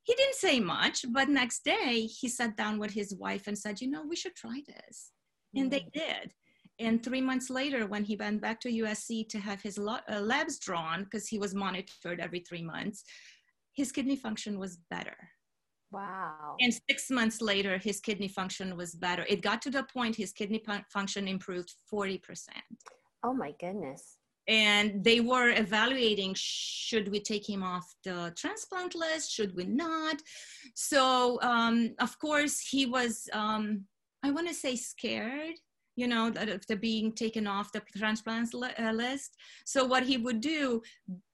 He 0.03 0.15
didn't 0.15 0.35
say 0.35 0.59
much 0.59 1.05
but 1.11 1.29
next 1.29 1.63
day 1.63 2.07
he 2.19 2.27
sat 2.27 2.55
down 2.57 2.79
with 2.79 2.91
his 2.91 3.15
wife 3.15 3.47
and 3.47 3.57
said 3.57 3.81
you 3.81 3.89
know 3.89 4.03
we 4.07 4.15
should 4.15 4.35
try 4.35 4.61
this. 4.67 5.11
And 5.55 5.71
they 5.71 5.81
mm. 5.81 5.91
did. 5.93 6.33
And 6.79 7.03
three 7.03 7.21
months 7.21 7.49
later 7.49 7.87
when 7.87 8.03
he 8.03 8.15
went 8.15 8.41
back 8.41 8.59
to 8.61 8.69
usc 8.83 9.27
to 9.29 9.39
have 9.39 9.61
his 9.61 9.77
uh, 9.77 10.21
labs 10.21 10.59
drawn 10.59 11.03
because 11.03 11.27
he 11.27 11.39
was 11.39 11.53
monitored 11.53 12.19
every 12.19 12.41
three 12.47 12.63
months 12.63 13.03
his 13.73 13.91
kidney 13.91 14.15
function 14.15 14.59
was 14.59 14.79
better 14.89 15.17
Wow. 15.91 16.55
And 16.59 16.73
six 16.89 17.09
months 17.09 17.41
later, 17.41 17.77
his 17.77 17.99
kidney 17.99 18.27
function 18.27 18.77
was 18.77 18.93
better. 18.93 19.25
It 19.27 19.41
got 19.41 19.61
to 19.63 19.71
the 19.71 19.83
point 19.83 20.15
his 20.15 20.31
kidney 20.31 20.63
function 20.91 21.27
improved 21.27 21.73
40%. 21.91 22.19
Oh 23.23 23.33
my 23.33 23.53
goodness. 23.59 24.17
And 24.47 25.03
they 25.03 25.19
were 25.19 25.49
evaluating 25.49 26.33
should 26.35 27.09
we 27.09 27.19
take 27.19 27.47
him 27.47 27.63
off 27.63 27.93
the 28.03 28.33
transplant 28.35 28.95
list? 28.95 29.31
Should 29.31 29.55
we 29.55 29.65
not? 29.65 30.21
So, 30.73 31.39
um, 31.41 31.93
of 31.99 32.17
course, 32.19 32.59
he 32.59 32.85
was. 32.85 33.29
Um, 33.33 33.85
I 34.23 34.31
want 34.31 34.47
to 34.47 34.53
say 34.53 34.75
scared, 34.75 35.55
you 35.95 36.07
know, 36.07 36.29
that 36.31 36.49
if 36.49 36.81
being 36.81 37.11
taken 37.13 37.45
off 37.45 37.71
the 37.71 37.81
transplants 37.95 38.53
uh, 38.55 38.91
list. 38.91 39.37
So 39.65 39.85
what 39.85 40.03
he 40.03 40.17
would 40.17 40.41
do, 40.41 40.81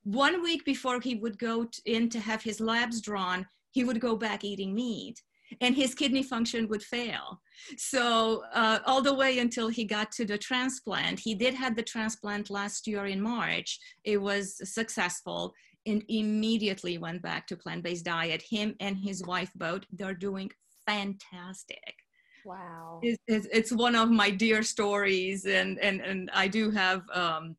one 0.03 0.43
week 0.43 0.65
before 0.65 1.00
he 1.00 1.15
would 1.15 1.39
go 1.39 1.67
in 1.85 2.09
to 2.09 2.19
have 2.19 2.41
his 2.41 2.59
labs 2.59 3.00
drawn, 3.01 3.47
he 3.75 3.84
would 3.84 4.00
go 4.00 4.15
back 4.15 4.44
eating 4.44 4.74
meat 4.74 5.17
and 5.62 5.75
his 5.75 5.94
kidney 5.94 6.24
function 6.24 6.67
would 6.70 6.82
fail. 6.82 7.25
So 7.77 8.44
uh, 8.53 8.79
all 8.86 9.01
the 9.01 9.13
way 9.13 9.39
until 9.39 9.67
he 9.67 9.84
got 9.98 10.12
to 10.13 10.25
the 10.25 10.38
transplant, 10.38 11.20
he 11.20 11.36
did 11.36 11.53
have 11.53 11.75
the 11.75 11.84
transplant 11.84 12.50
last 12.50 12.88
year 12.88 13.05
in 13.05 13.22
March. 13.22 13.79
It 14.03 14.20
was 14.29 14.44
successful 14.74 15.53
and 15.86 16.03
immediately 16.08 16.98
went 16.98 17.22
back 17.22 17.46
to 17.48 17.58
plant-based 17.58 18.05
diet. 18.05 18.41
Him 18.50 18.75
and 18.79 18.98
his 18.98 19.24
wife 19.25 19.51
both, 19.55 19.84
they're 19.91 20.24
doing 20.29 20.50
fantastic. 20.88 21.94
Wow. 22.46 23.00
It's, 23.03 23.22
it's, 23.27 23.48
it's 23.51 23.72
one 23.72 23.96
of 23.96 24.10
my 24.10 24.29
dear 24.29 24.63
stories 24.63 25.46
and, 25.46 25.77
and, 25.79 26.00
and 26.00 26.32
I 26.34 26.48
do 26.48 26.72
have 26.72 27.01
um, 27.13 27.55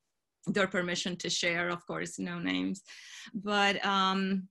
their 0.46 0.66
permission 0.66 1.16
to 1.18 1.28
share, 1.28 1.68
of 1.68 1.86
course, 1.86 2.18
no 2.18 2.38
names. 2.38 2.82
But 3.34 3.84
um, 3.84 4.48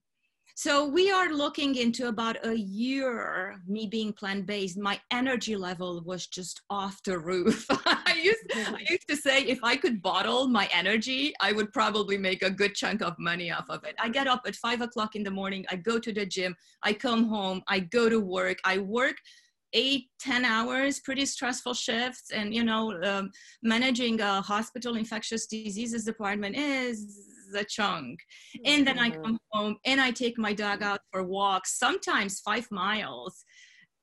so 0.58 0.86
we 0.88 1.10
are 1.10 1.28
looking 1.28 1.74
into 1.74 2.08
about 2.08 2.46
a 2.46 2.54
year, 2.54 3.60
me 3.68 3.86
being 3.86 4.10
plant-based, 4.10 4.78
my 4.78 4.98
energy 5.10 5.54
level 5.54 6.02
was 6.06 6.26
just 6.26 6.62
off 6.70 7.02
the 7.02 7.18
roof. 7.18 7.66
I, 7.70 8.18
used, 8.24 8.50
I 8.54 8.82
used 8.88 9.06
to 9.06 9.16
say 9.16 9.42
if 9.42 9.58
I 9.62 9.76
could 9.76 10.00
bottle 10.00 10.48
my 10.48 10.66
energy, 10.72 11.34
I 11.42 11.52
would 11.52 11.74
probably 11.74 12.16
make 12.16 12.42
a 12.42 12.48
good 12.48 12.74
chunk 12.74 13.02
of 13.02 13.18
money 13.18 13.50
off 13.50 13.66
of 13.68 13.84
it. 13.84 13.96
I 13.98 14.08
get 14.08 14.26
up 14.26 14.44
at 14.46 14.56
five 14.56 14.80
o'clock 14.80 15.14
in 15.14 15.22
the 15.22 15.30
morning, 15.30 15.66
I 15.70 15.76
go 15.76 15.98
to 15.98 16.10
the 16.10 16.24
gym, 16.24 16.56
I 16.82 16.94
come 16.94 17.28
home, 17.28 17.60
I 17.68 17.80
go 17.80 18.08
to 18.08 18.18
work, 18.18 18.56
I 18.64 18.78
work 18.78 19.16
eight 19.74 20.06
ten 20.18 20.46
hours 20.46 21.00
pretty 21.00 21.26
stressful 21.26 21.74
shifts 21.74 22.30
and 22.30 22.54
you 22.54 22.62
know 22.62 22.98
um, 23.02 23.30
managing 23.62 24.20
a 24.20 24.40
hospital 24.40 24.94
infectious 24.94 25.44
diseases 25.46 26.04
department 26.04 26.56
is 26.56 27.35
a 27.54 27.64
chunk. 27.64 28.20
And 28.64 28.86
then 28.86 28.98
I 28.98 29.10
come 29.10 29.38
home 29.50 29.76
and 29.84 30.00
I 30.00 30.10
take 30.10 30.38
my 30.38 30.52
dog 30.52 30.82
out 30.82 31.00
for 31.12 31.22
walks, 31.22 31.78
sometimes 31.78 32.40
five 32.40 32.66
miles. 32.70 33.44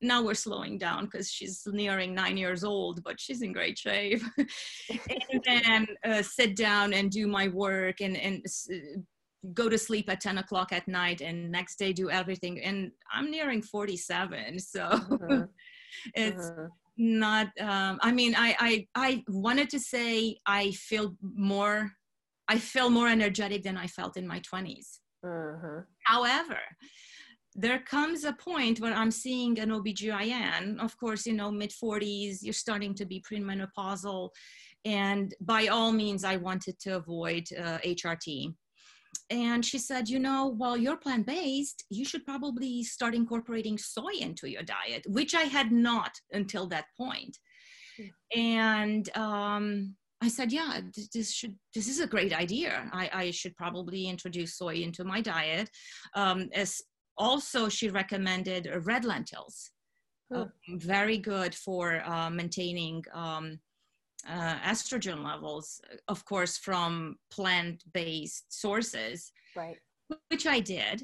Now 0.01 0.23
we're 0.23 0.33
slowing 0.33 0.77
down 0.77 1.05
because 1.05 1.31
she's 1.31 1.63
nearing 1.65 2.13
nine 2.13 2.35
years 2.35 2.63
old, 2.63 3.03
but 3.03 3.19
she's 3.19 3.41
in 3.41 3.53
great 3.53 3.77
shape. 3.77 4.21
and 4.38 5.41
then 5.45 5.88
uh, 6.05 6.21
sit 6.21 6.55
down 6.55 6.93
and 6.93 7.09
do 7.09 7.27
my 7.27 7.47
work 7.47 8.01
and, 8.01 8.17
and 8.17 8.45
go 9.53 9.69
to 9.69 9.77
sleep 9.77 10.09
at 10.09 10.21
10 10.21 10.39
o'clock 10.39 10.73
at 10.73 10.88
night 10.88 11.21
and 11.21 11.51
next 11.51 11.77
day 11.77 11.93
do 11.93 12.09
everything. 12.09 12.62
And 12.62 12.91
I'm 13.12 13.31
nearing 13.31 13.62
47. 13.62 14.59
So 14.59 14.81
mm-hmm. 14.89 15.43
it's, 16.15 16.50
mm-hmm 16.50 16.65
not 16.97 17.47
um, 17.59 18.00
i 18.01 18.12
mean 18.12 18.35
I, 18.38 18.55
I 18.59 18.88
i 18.95 19.23
wanted 19.27 19.69
to 19.71 19.79
say 19.79 20.38
i 20.45 20.71
feel 20.71 21.15
more 21.21 21.91
I 22.47 22.57
feel 22.57 22.89
more 22.89 23.07
energetic 23.07 23.63
than 23.63 23.77
I 23.77 23.88
felt 23.88 24.17
in 24.17 24.27
my 24.27 24.39
20s. 24.41 25.00
Mm-hmm. 25.25 25.79
However, 26.03 26.59
there 27.55 27.79
comes 27.79 28.23
a 28.23 28.33
point 28.33 28.79
where 28.79 28.93
I'm 28.93 29.12
seeing 29.12 29.59
an 29.59 29.69
OBGYN, 29.69 30.79
of 30.83 30.97
course, 30.97 31.25
you 31.25 31.33
know, 31.33 31.51
mid 31.51 31.71
40s, 31.71 32.39
you're 32.41 32.53
starting 32.53 32.93
to 32.95 33.05
be 33.05 33.23
premenopausal. 33.29 34.29
And 34.85 35.33
by 35.39 35.67
all 35.67 35.91
means, 35.91 36.23
I 36.23 36.38
wanted 36.38 36.79
to 36.81 36.97
avoid 36.97 37.47
uh, 37.57 37.77
HRT. 37.85 38.53
And 39.29 39.63
she 39.63 39.77
said, 39.77 40.09
you 40.09 40.19
know, 40.19 40.47
while 40.47 40.75
you're 40.75 40.97
plant 40.97 41.25
based, 41.25 41.85
you 41.89 42.03
should 42.03 42.25
probably 42.25 42.83
start 42.83 43.15
incorporating 43.15 43.77
soy 43.77 44.12
into 44.19 44.50
your 44.50 44.63
diet, 44.63 45.05
which 45.07 45.33
I 45.33 45.43
had 45.43 45.71
not 45.71 46.12
until 46.31 46.67
that 46.67 46.85
point. 46.97 47.38
Mm-hmm. 48.00 48.39
And 48.39 49.17
um, 49.17 49.95
I 50.23 50.29
said, 50.29 50.53
yeah, 50.53 50.79
this 51.13 51.33
should 51.33 51.55
this 51.75 51.89
is 51.89 51.99
a 51.99 52.07
great 52.07 52.33
idea. 52.33 52.89
I, 52.93 53.09
I 53.13 53.31
should 53.31 53.55
probably 53.57 54.07
introduce 54.07 54.55
soy 54.57 54.75
into 54.75 55.03
my 55.03 55.19
diet. 55.19 55.69
Um, 56.15 56.49
as 56.53 56.81
also, 57.17 57.67
she 57.67 57.89
recommended 57.89 58.69
red 58.85 59.03
lentils, 59.03 59.71
hmm. 60.31 60.43
uh, 60.43 60.45
very 60.69 61.17
good 61.17 61.53
for 61.53 62.01
uh, 62.05 62.29
maintaining 62.29 63.03
um, 63.13 63.59
uh, 64.27 64.55
estrogen 64.59 65.25
levels, 65.25 65.81
of 66.07 66.23
course, 66.23 66.57
from 66.57 67.17
plant-based 67.29 68.45
sources. 68.47 69.29
Right. 69.57 69.77
Which 70.29 70.47
I 70.47 70.62
did 70.62 71.03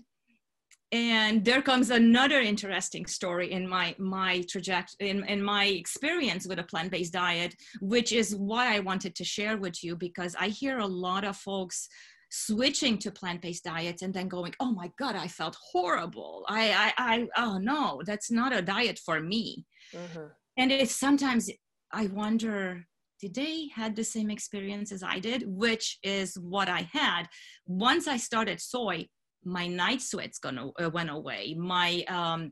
and 0.91 1.45
there 1.45 1.61
comes 1.61 1.91
another 1.91 2.39
interesting 2.39 3.05
story 3.05 3.51
in 3.51 3.67
my 3.67 3.95
my 3.99 4.41
trajectory 4.49 5.09
in, 5.09 5.23
in 5.25 5.41
my 5.41 5.65
experience 5.65 6.47
with 6.47 6.59
a 6.59 6.63
plant-based 6.63 7.13
diet 7.13 7.55
which 7.81 8.11
is 8.11 8.35
why 8.35 8.75
i 8.75 8.79
wanted 8.79 9.15
to 9.15 9.23
share 9.23 9.57
with 9.57 9.83
you 9.83 9.95
because 9.95 10.35
i 10.39 10.47
hear 10.47 10.79
a 10.79 10.85
lot 10.85 11.23
of 11.23 11.35
folks 11.35 11.87
switching 12.31 12.97
to 12.97 13.11
plant-based 13.11 13.63
diets 13.63 14.01
and 14.01 14.13
then 14.13 14.27
going 14.27 14.53
oh 14.59 14.71
my 14.71 14.91
god 14.97 15.15
i 15.15 15.27
felt 15.27 15.57
horrible. 15.71 16.45
I 16.47 16.93
i, 16.97 17.13
I 17.13 17.27
oh 17.37 17.57
no 17.57 18.01
that's 18.05 18.31
not 18.31 18.53
a 18.53 18.61
diet 18.61 18.99
for 18.99 19.19
me. 19.19 19.65
Mm-hmm. 19.93 20.25
and 20.57 20.71
it's 20.71 20.95
sometimes 20.95 21.49
i 21.91 22.07
wonder 22.07 22.85
did 23.19 23.33
they 23.33 23.67
had 23.75 23.95
the 23.95 24.03
same 24.03 24.29
experience 24.29 24.91
as 24.91 25.03
i 25.03 25.19
did 25.19 25.43
which 25.45 25.97
is 26.03 26.35
what 26.39 26.69
i 26.69 26.87
had. 26.91 27.23
Once 27.65 28.07
i 28.07 28.17
started 28.17 28.61
soy 28.61 29.07
my 29.43 29.67
night 29.67 30.01
sweats 30.01 30.39
gonna 30.39 30.69
uh, 30.81 30.89
went 30.89 31.09
away 31.09 31.55
my 31.57 32.03
um 32.07 32.51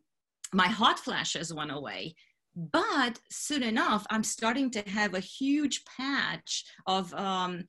my 0.54 0.68
hot 0.68 1.00
flashes 1.00 1.54
went 1.54 1.72
away. 1.72 2.16
But 2.56 3.20
soon 3.32 3.62
enough 3.62 4.06
i'm 4.10 4.24
starting 4.24 4.72
to 4.72 4.82
have 4.90 5.14
a 5.14 5.20
huge 5.20 5.84
patch 5.86 6.66
of 6.88 7.14
um 7.14 7.66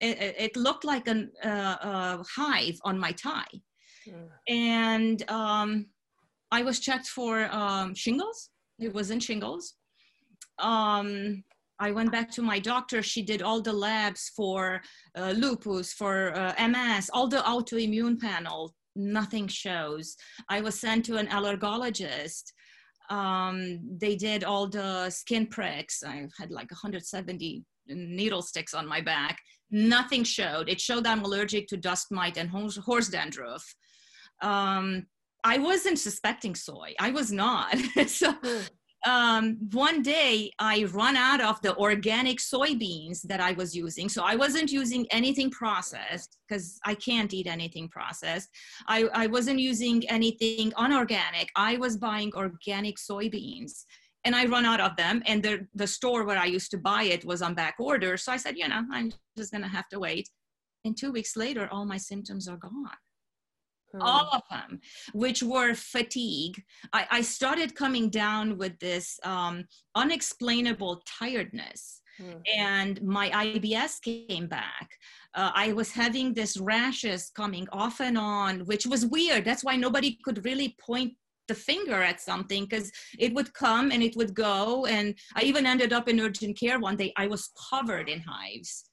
it, 0.00 0.34
it 0.36 0.56
looked 0.56 0.84
like 0.84 1.06
an, 1.06 1.30
uh, 1.44 1.76
a 1.80 2.24
hive 2.36 2.76
on 2.82 2.98
my 2.98 3.12
thigh 3.12 3.54
mm. 4.08 4.28
and 4.48 5.30
um 5.30 5.86
i 6.50 6.60
was 6.62 6.80
checked 6.80 7.06
for 7.06 7.48
um 7.54 7.94
shingles. 7.94 8.50
It 8.80 8.92
was 8.92 9.10
in 9.12 9.20
shingles. 9.20 9.74
Um 10.58 11.44
I 11.82 11.90
went 11.90 12.12
back 12.12 12.30
to 12.32 12.42
my 12.42 12.60
doctor. 12.60 13.02
She 13.02 13.22
did 13.22 13.42
all 13.42 13.60
the 13.60 13.72
labs 13.72 14.30
for 14.36 14.80
uh, 15.18 15.32
lupus, 15.36 15.92
for 15.92 16.32
uh, 16.36 16.54
MS, 16.68 17.10
all 17.12 17.26
the 17.26 17.38
autoimmune 17.38 18.20
panel. 18.20 18.72
Nothing 18.94 19.48
shows. 19.48 20.16
I 20.48 20.60
was 20.60 20.78
sent 20.78 21.04
to 21.06 21.16
an 21.16 21.26
allergologist. 21.26 22.44
Um, 23.10 23.80
they 24.00 24.14
did 24.14 24.44
all 24.44 24.68
the 24.68 25.10
skin 25.10 25.48
pricks. 25.48 26.04
I 26.04 26.28
had 26.38 26.52
like 26.52 26.70
170 26.70 27.64
needle 27.88 28.42
sticks 28.42 28.74
on 28.74 28.86
my 28.86 29.00
back. 29.00 29.40
Nothing 29.72 30.22
showed. 30.22 30.68
It 30.68 30.80
showed 30.80 31.04
I'm 31.04 31.24
allergic 31.24 31.66
to 31.68 31.76
dust 31.76 32.12
mite 32.12 32.36
and 32.36 32.48
horse 32.48 33.08
dandruff. 33.08 33.64
Um, 34.40 35.06
I 35.42 35.58
wasn't 35.58 35.98
suspecting 35.98 36.54
soy. 36.54 36.94
I 37.00 37.10
was 37.10 37.32
not. 37.32 37.76
so 38.06 38.32
hmm 38.34 38.60
um, 39.04 39.56
one 39.72 40.02
day 40.02 40.52
I 40.58 40.84
run 40.84 41.16
out 41.16 41.40
of 41.40 41.60
the 41.62 41.76
organic 41.76 42.38
soybeans 42.38 43.22
that 43.22 43.40
I 43.40 43.52
was 43.52 43.74
using. 43.74 44.08
So 44.08 44.22
I 44.22 44.36
wasn't 44.36 44.70
using 44.70 45.06
anything 45.10 45.50
processed 45.50 46.38
because 46.48 46.78
I 46.84 46.94
can't 46.94 47.32
eat 47.34 47.46
anything 47.46 47.88
processed. 47.88 48.48
I, 48.86 49.08
I 49.12 49.26
wasn't 49.26 49.58
using 49.58 50.08
anything 50.08 50.72
unorganic. 50.76 51.48
I 51.56 51.76
was 51.78 51.96
buying 51.96 52.32
organic 52.34 52.96
soybeans 52.96 53.84
and 54.24 54.36
I 54.36 54.46
run 54.46 54.64
out 54.64 54.80
of 54.80 54.96
them. 54.96 55.22
And 55.26 55.42
the, 55.42 55.66
the 55.74 55.86
store 55.86 56.24
where 56.24 56.38
I 56.38 56.46
used 56.46 56.70
to 56.70 56.78
buy 56.78 57.04
it 57.04 57.24
was 57.24 57.42
on 57.42 57.54
back 57.54 57.74
order. 57.80 58.16
So 58.16 58.30
I 58.32 58.36
said, 58.36 58.56
you 58.56 58.68
know, 58.68 58.82
I'm 58.92 59.12
just 59.36 59.50
going 59.50 59.62
to 59.62 59.68
have 59.68 59.88
to 59.88 59.98
wait. 59.98 60.28
And 60.84 60.96
two 60.96 61.12
weeks 61.12 61.36
later, 61.36 61.68
all 61.70 61.86
my 61.86 61.96
symptoms 61.96 62.48
are 62.48 62.56
gone 62.56 62.96
mm. 63.94 64.00
all 64.00 64.28
of 64.32 64.42
them, 64.50 64.80
which 65.12 65.42
were 65.42 65.74
fatigue. 65.74 66.62
I, 66.92 67.06
I 67.10 67.20
started 67.22 67.74
coming 67.74 68.10
down 68.10 68.58
with 68.58 68.78
this 68.78 69.18
um, 69.24 69.64
unexplainable 69.94 71.02
tiredness. 71.06 72.00
Mm. 72.20 72.42
And 72.56 73.02
my 73.02 73.30
IBS 73.30 74.00
came 74.02 74.46
back. 74.46 74.90
Uh, 75.34 75.50
I 75.54 75.72
was 75.72 75.90
having 75.90 76.34
this 76.34 76.58
rashes 76.58 77.30
coming 77.34 77.66
off 77.72 78.00
and 78.00 78.18
on, 78.18 78.60
which 78.66 78.86
was 78.86 79.06
weird. 79.06 79.44
That's 79.44 79.64
why 79.64 79.76
nobody 79.76 80.18
could 80.22 80.44
really 80.44 80.76
point 80.78 81.14
the 81.48 81.54
finger 81.54 82.02
at 82.02 82.20
something 82.20 82.64
because 82.64 82.90
it 83.18 83.34
would 83.34 83.52
come 83.54 83.90
and 83.90 84.02
it 84.02 84.16
would 84.16 84.34
go. 84.34 84.86
And 84.86 85.14
I 85.34 85.42
even 85.42 85.66
ended 85.66 85.92
up 85.92 86.08
in 86.08 86.20
urgent 86.20 86.58
care 86.58 86.78
one 86.78 86.96
day. 86.96 87.12
I 87.16 87.26
was 87.26 87.50
covered 87.70 88.08
in 88.08 88.20
hives 88.20 88.84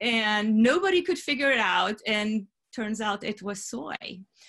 and 0.00 0.56
nobody 0.56 1.02
could 1.02 1.18
figure 1.18 1.50
it 1.50 1.58
out. 1.58 1.96
And 2.06 2.46
turns 2.74 3.00
out 3.00 3.24
it 3.24 3.42
was 3.42 3.64
soy. 3.64 3.94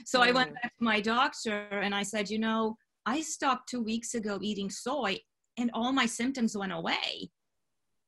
So 0.06 0.20
mm. 0.20 0.28
I 0.28 0.32
went 0.32 0.54
back 0.56 0.76
to 0.78 0.84
my 0.84 1.02
doctor 1.02 1.68
and 1.72 1.94
I 1.94 2.04
said, 2.04 2.30
you 2.30 2.40
know, 2.40 2.76
I 3.06 3.22
stopped 3.22 3.70
two 3.70 3.82
weeks 3.84 4.14
ago 4.14 4.40
eating 4.42 4.70
soy 4.70 5.18
and 5.58 5.70
all 5.74 5.92
my 5.92 6.06
symptoms 6.06 6.58
went 6.58 6.72
away. 6.72 7.30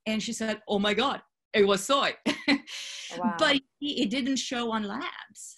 And 0.06 0.22
she 0.22 0.34
said, 0.34 0.62
oh 0.68 0.80
my 0.80 0.94
God, 0.94 1.22
it 1.54 1.68
was 1.68 1.84
soy. 1.84 2.14
wow. 2.48 3.36
But 3.38 3.56
it, 3.56 3.64
it, 3.82 4.10
didn't 4.10 4.38
show 4.38 4.72
on 4.72 4.84
labs. 4.84 5.56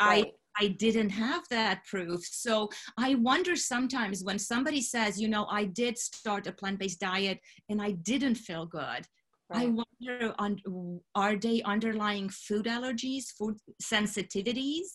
Right. 0.00 0.26
I 0.26 0.32
I 0.58 0.68
didn't 0.68 1.10
have 1.10 1.44
that 1.48 1.84
proof. 1.86 2.20
So 2.24 2.68
I 2.98 3.14
wonder 3.14 3.56
sometimes 3.56 4.22
when 4.22 4.38
somebody 4.38 4.82
says, 4.82 5.20
you 5.20 5.28
know, 5.28 5.46
I 5.46 5.64
did 5.64 5.96
start 5.96 6.46
a 6.46 6.52
plant 6.52 6.78
based 6.78 7.00
diet 7.00 7.38
and 7.70 7.80
I 7.80 7.92
didn't 7.92 8.34
feel 8.34 8.66
good. 8.66 9.06
Right. 9.52 9.68
I 9.68 9.84
wonder, 10.00 10.34
on, 10.38 11.00
are 11.14 11.36
they 11.36 11.62
underlying 11.62 12.28
food 12.28 12.66
allergies, 12.66 13.24
food 13.38 13.56
sensitivities? 13.82 14.86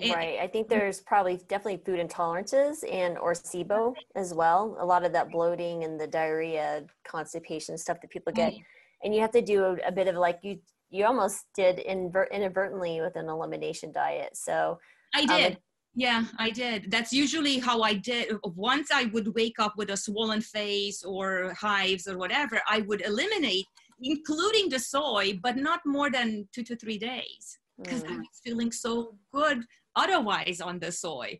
Right. 0.00 0.38
I 0.40 0.46
think 0.46 0.68
there's 0.68 1.00
probably 1.00 1.36
definitely 1.48 1.82
food 1.84 2.00
intolerances 2.00 2.78
and 2.90 3.18
or 3.18 3.34
SIBO 3.34 3.94
as 4.16 4.32
well. 4.32 4.76
A 4.80 4.86
lot 4.86 5.04
of 5.04 5.12
that 5.12 5.30
bloating 5.30 5.84
and 5.84 6.00
the 6.00 6.06
diarrhea, 6.06 6.84
constipation 7.06 7.76
stuff 7.76 8.00
that 8.00 8.10
people 8.10 8.32
get. 8.32 8.52
Right. 8.52 8.62
And 9.04 9.14
you 9.14 9.20
have 9.20 9.32
to 9.32 9.42
do 9.42 9.64
a, 9.64 9.88
a, 9.88 9.92
bit 9.92 10.08
of 10.08 10.14
like 10.14 10.38
you 10.42 10.60
you 10.88 11.04
almost 11.04 11.46
did 11.54 11.78
invert, 11.78 12.32
inadvertently 12.32 13.00
with 13.00 13.16
an 13.16 13.28
elimination 13.28 13.92
diet. 13.92 14.36
So 14.36 14.78
I 15.14 15.22
um, 15.22 15.26
did. 15.26 15.52
Um, 15.52 15.58
yeah, 15.94 16.24
I 16.38 16.50
did. 16.50 16.90
That's 16.90 17.12
usually 17.12 17.58
how 17.58 17.82
I 17.82 17.94
did. 17.94 18.36
Once 18.44 18.90
I 18.90 19.04
would 19.06 19.34
wake 19.34 19.58
up 19.58 19.74
with 19.76 19.90
a 19.90 19.96
swollen 19.96 20.40
face 20.40 21.02
or 21.02 21.54
hives 21.58 22.08
or 22.08 22.16
whatever, 22.16 22.60
I 22.68 22.80
would 22.82 23.02
eliminate, 23.02 23.66
including 24.00 24.70
the 24.70 24.78
soy, 24.78 25.38
but 25.42 25.56
not 25.56 25.80
more 25.84 26.10
than 26.10 26.48
two 26.54 26.62
to 26.64 26.76
three 26.76 26.98
days 26.98 27.58
because 27.78 28.02
mm. 28.04 28.12
I 28.12 28.16
was 28.16 28.40
feeling 28.42 28.72
so 28.72 29.16
good 29.32 29.64
otherwise 29.96 30.60
on 30.60 30.78
the 30.78 30.90
soy. 30.90 31.38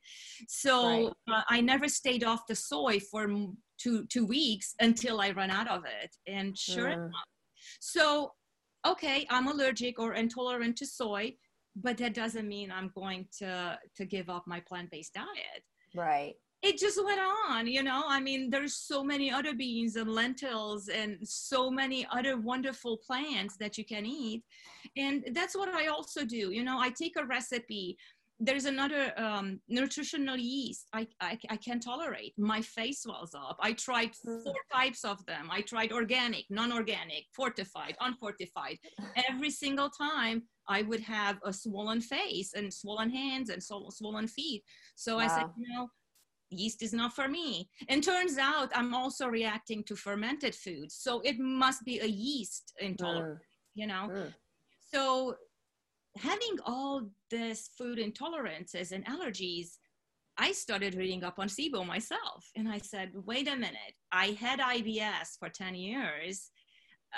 So 0.49 1.15
right. 1.29 1.37
uh, 1.39 1.43
I 1.49 1.61
never 1.61 1.89
stayed 1.89 2.25
off 2.25 2.47
the 2.47 2.57
soy 2.57 3.01
for 3.01 3.27
two 3.79 4.07
two 4.07 4.27
weeks 4.27 4.75
until 4.81 5.21
I 5.21 5.31
ran 5.31 5.51
out 5.51 5.69
of 5.69 5.85
it. 5.85 6.11
And 6.27 6.57
sure 6.57 6.89
mm. 6.89 6.95
enough, 6.95 7.11
so 7.81 8.33
okay, 8.87 9.27
I'm 9.31 9.49
allergic 9.49 9.99
or 9.99 10.15
intolerant 10.15 10.77
to 10.79 10.87
soy, 10.87 11.35
but 11.77 11.97
that 11.99 12.15
doesn't 12.15 12.49
mean 12.49 12.71
I'm 12.71 12.91
going 12.95 13.27
to 13.39 13.79
to 13.97 14.05
give 14.05 14.29
up 14.29 14.45
my 14.47 14.61
plant-based 14.61 15.15
diet. 15.15 15.63
Right. 15.95 16.35
It 16.63 16.79
just 16.79 17.03
went 17.05 17.21
on, 17.49 17.67
you 17.67 17.83
know. 17.83 18.05
I 18.07 18.21
mean, 18.21 18.49
there's 18.49 18.77
so 18.77 19.03
many 19.03 19.33
other 19.33 19.53
beans 19.53 19.97
and 19.97 20.09
lentils 20.09 20.89
and 20.89 21.19
so 21.25 21.73
many 21.73 22.07
other 22.13 22.37
wonderful 22.37 22.99
plants 22.99 23.57
that 23.57 23.77
you 23.77 23.85
can 23.85 24.07
eat. 24.07 24.45
And 24.97 25.25
that's 25.33 25.57
what 25.57 25.71
I 25.71 25.89
also 25.89 26.25
do. 26.25 26.53
You 26.53 26.63
know, 26.63 26.79
I 26.79 26.91
take 26.91 27.15
a 27.17 27.27
recipe 27.27 27.97
there's 28.45 28.65
another 28.65 29.13
um, 29.17 29.61
nutritional 29.69 30.37
yeast 30.37 30.89
I, 30.93 31.07
I, 31.21 31.39
I 31.49 31.57
can 31.57 31.79
tolerate. 31.79 32.35
My 32.37 32.61
face 32.61 33.03
swells 33.03 33.35
up. 33.35 33.57
I 33.61 33.73
tried 33.73 34.11
hmm. 34.25 34.43
four 34.43 34.57
types 34.73 35.05
of 35.05 35.25
them. 35.27 35.49
I 35.49 35.61
tried 35.61 35.93
organic, 35.93 36.45
non-organic, 36.51 37.27
fortified, 37.33 37.95
unfortified. 38.01 38.79
Every 39.29 39.51
single 39.51 39.91
time 39.91 40.43
I 40.69 40.83
would 40.83 41.01
have 41.01 41.39
a 41.45 41.53
swollen 41.53 42.01
face 42.01 42.55
and 42.55 42.75
swollen 42.75 43.11
hands 43.11 43.49
and 43.49 43.63
swollen 43.63 44.27
feet. 44.27 44.65
So 44.97 45.17
wow. 45.17 45.23
I 45.23 45.29
said, 45.29 45.47
you 45.57 45.69
know, 45.73 45.89
yeast 46.51 46.83
is 46.83 46.93
not 46.93 47.15
for 47.15 47.29
me. 47.29 47.69
And 47.89 48.03
turns 48.03 48.39
out 48.39 48.73
I'm 48.75 48.93
also 48.93 49.29
reacting 49.29 49.85
to 49.85 49.95
fermented 49.95 50.57
foods. 50.57 50.97
So 50.97 51.21
it 51.21 51.39
must 51.39 51.85
be 51.85 52.01
a 52.01 52.07
yeast 52.07 52.73
intolerance, 52.81 53.39
mm. 53.39 53.81
you 53.81 53.87
know? 53.87 54.09
Mm. 54.11 54.35
So 54.93 55.37
having 56.17 56.59
all 56.67 57.09
this 57.31 57.71
food 57.79 57.99
intolerances 57.99 58.93
and 58.93 59.05
allergies, 59.07 59.79
I 60.39 60.53
started 60.53 60.95
reading 60.95 61.25
up 61.25 61.39
on 61.39 61.49
SIBO 61.49 61.87
myself. 61.87 62.51
And 62.57 62.69
I 62.69 62.79
said, 62.79 63.11
wait 63.15 63.49
a 63.49 63.57
minute, 63.57 63.95
I 64.11 64.37
had 64.41 64.61
IBS 64.61 65.39
for 65.39 65.49
10 65.49 65.75
years. 65.75 66.51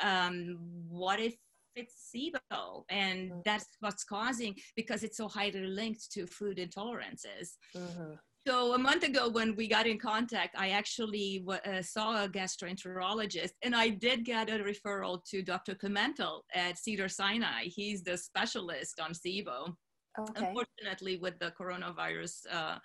Um, 0.03 0.59
what 0.89 1.21
if 1.21 1.35
it's 1.77 2.11
SIBO? 2.15 2.85
And 2.89 3.31
mm-hmm. 3.31 3.41
that's 3.45 3.67
what's 3.81 4.05
causing, 4.05 4.57
because 4.77 5.03
it's 5.03 5.17
so 5.17 5.29
highly 5.29 5.67
linked 5.67 6.13
to 6.13 6.27
food 6.27 6.59
intolerances. 6.59 7.57
Mm-hmm. 7.77 8.15
So 8.47 8.75
a 8.75 8.79
month 8.79 9.05
ago, 9.05 9.31
when 9.31 9.57
we 9.57 9.67
got 9.67 9.87
in 9.87 9.99
contact, 9.99 10.55
I 10.59 10.71
actually 10.71 11.43
uh, 11.49 11.81
saw 11.81 12.25
a 12.25 12.29
gastroenterologist, 12.29 13.53
and 13.63 13.75
I 13.75 13.89
did 13.89 14.25
get 14.27 14.51
a 14.51 14.59
referral 14.59 15.25
to 15.31 15.43
Dr. 15.43 15.75
Pimentel 15.75 16.41
at 16.55 16.77
Cedar 16.77 17.09
Sinai. 17.09 17.65
He's 17.65 18.03
the 18.03 18.19
specialist 18.19 19.01
on 19.01 19.13
SIBO. 19.13 19.75
Okay. 20.21 20.47
Unfortunately, 20.47 21.17
with 21.17 21.39
the 21.39 21.55
coronavirus 21.59 22.35
uh, 22.53 22.79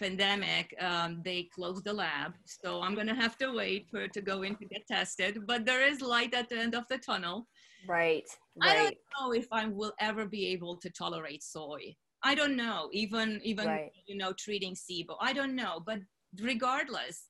pandemic, 0.00 0.74
um, 0.80 1.22
they 1.24 1.48
closed 1.54 1.84
the 1.84 1.92
lab. 1.92 2.32
So 2.44 2.82
I'm 2.82 2.96
going 2.96 3.06
to 3.06 3.14
have 3.14 3.38
to 3.38 3.52
wait 3.52 3.86
for 3.88 4.08
to 4.08 4.20
go 4.20 4.42
in 4.42 4.56
to 4.56 4.64
get 4.64 4.84
tested. 4.88 5.46
But 5.46 5.64
there 5.64 5.86
is 5.86 6.00
light 6.00 6.34
at 6.34 6.48
the 6.48 6.58
end 6.58 6.74
of 6.74 6.88
the 6.90 6.98
tunnel. 6.98 7.46
Right. 7.88 8.24
right. 8.60 8.70
I 8.70 8.74
don't 8.74 8.96
know 9.20 9.32
if 9.32 9.46
I 9.52 9.66
will 9.66 9.92
ever 10.00 10.26
be 10.26 10.48
able 10.48 10.76
to 10.78 10.90
tolerate 10.90 11.44
soy. 11.44 11.94
I 12.24 12.34
don't 12.34 12.56
know. 12.56 12.88
Even 12.92 13.40
even 13.44 13.66
right. 13.66 13.92
you 14.06 14.16
know 14.16 14.32
treating 14.32 14.74
SIBO, 14.74 15.16
I 15.20 15.32
don't 15.32 15.54
know. 15.54 15.82
But 15.84 15.98
regardless, 16.40 17.28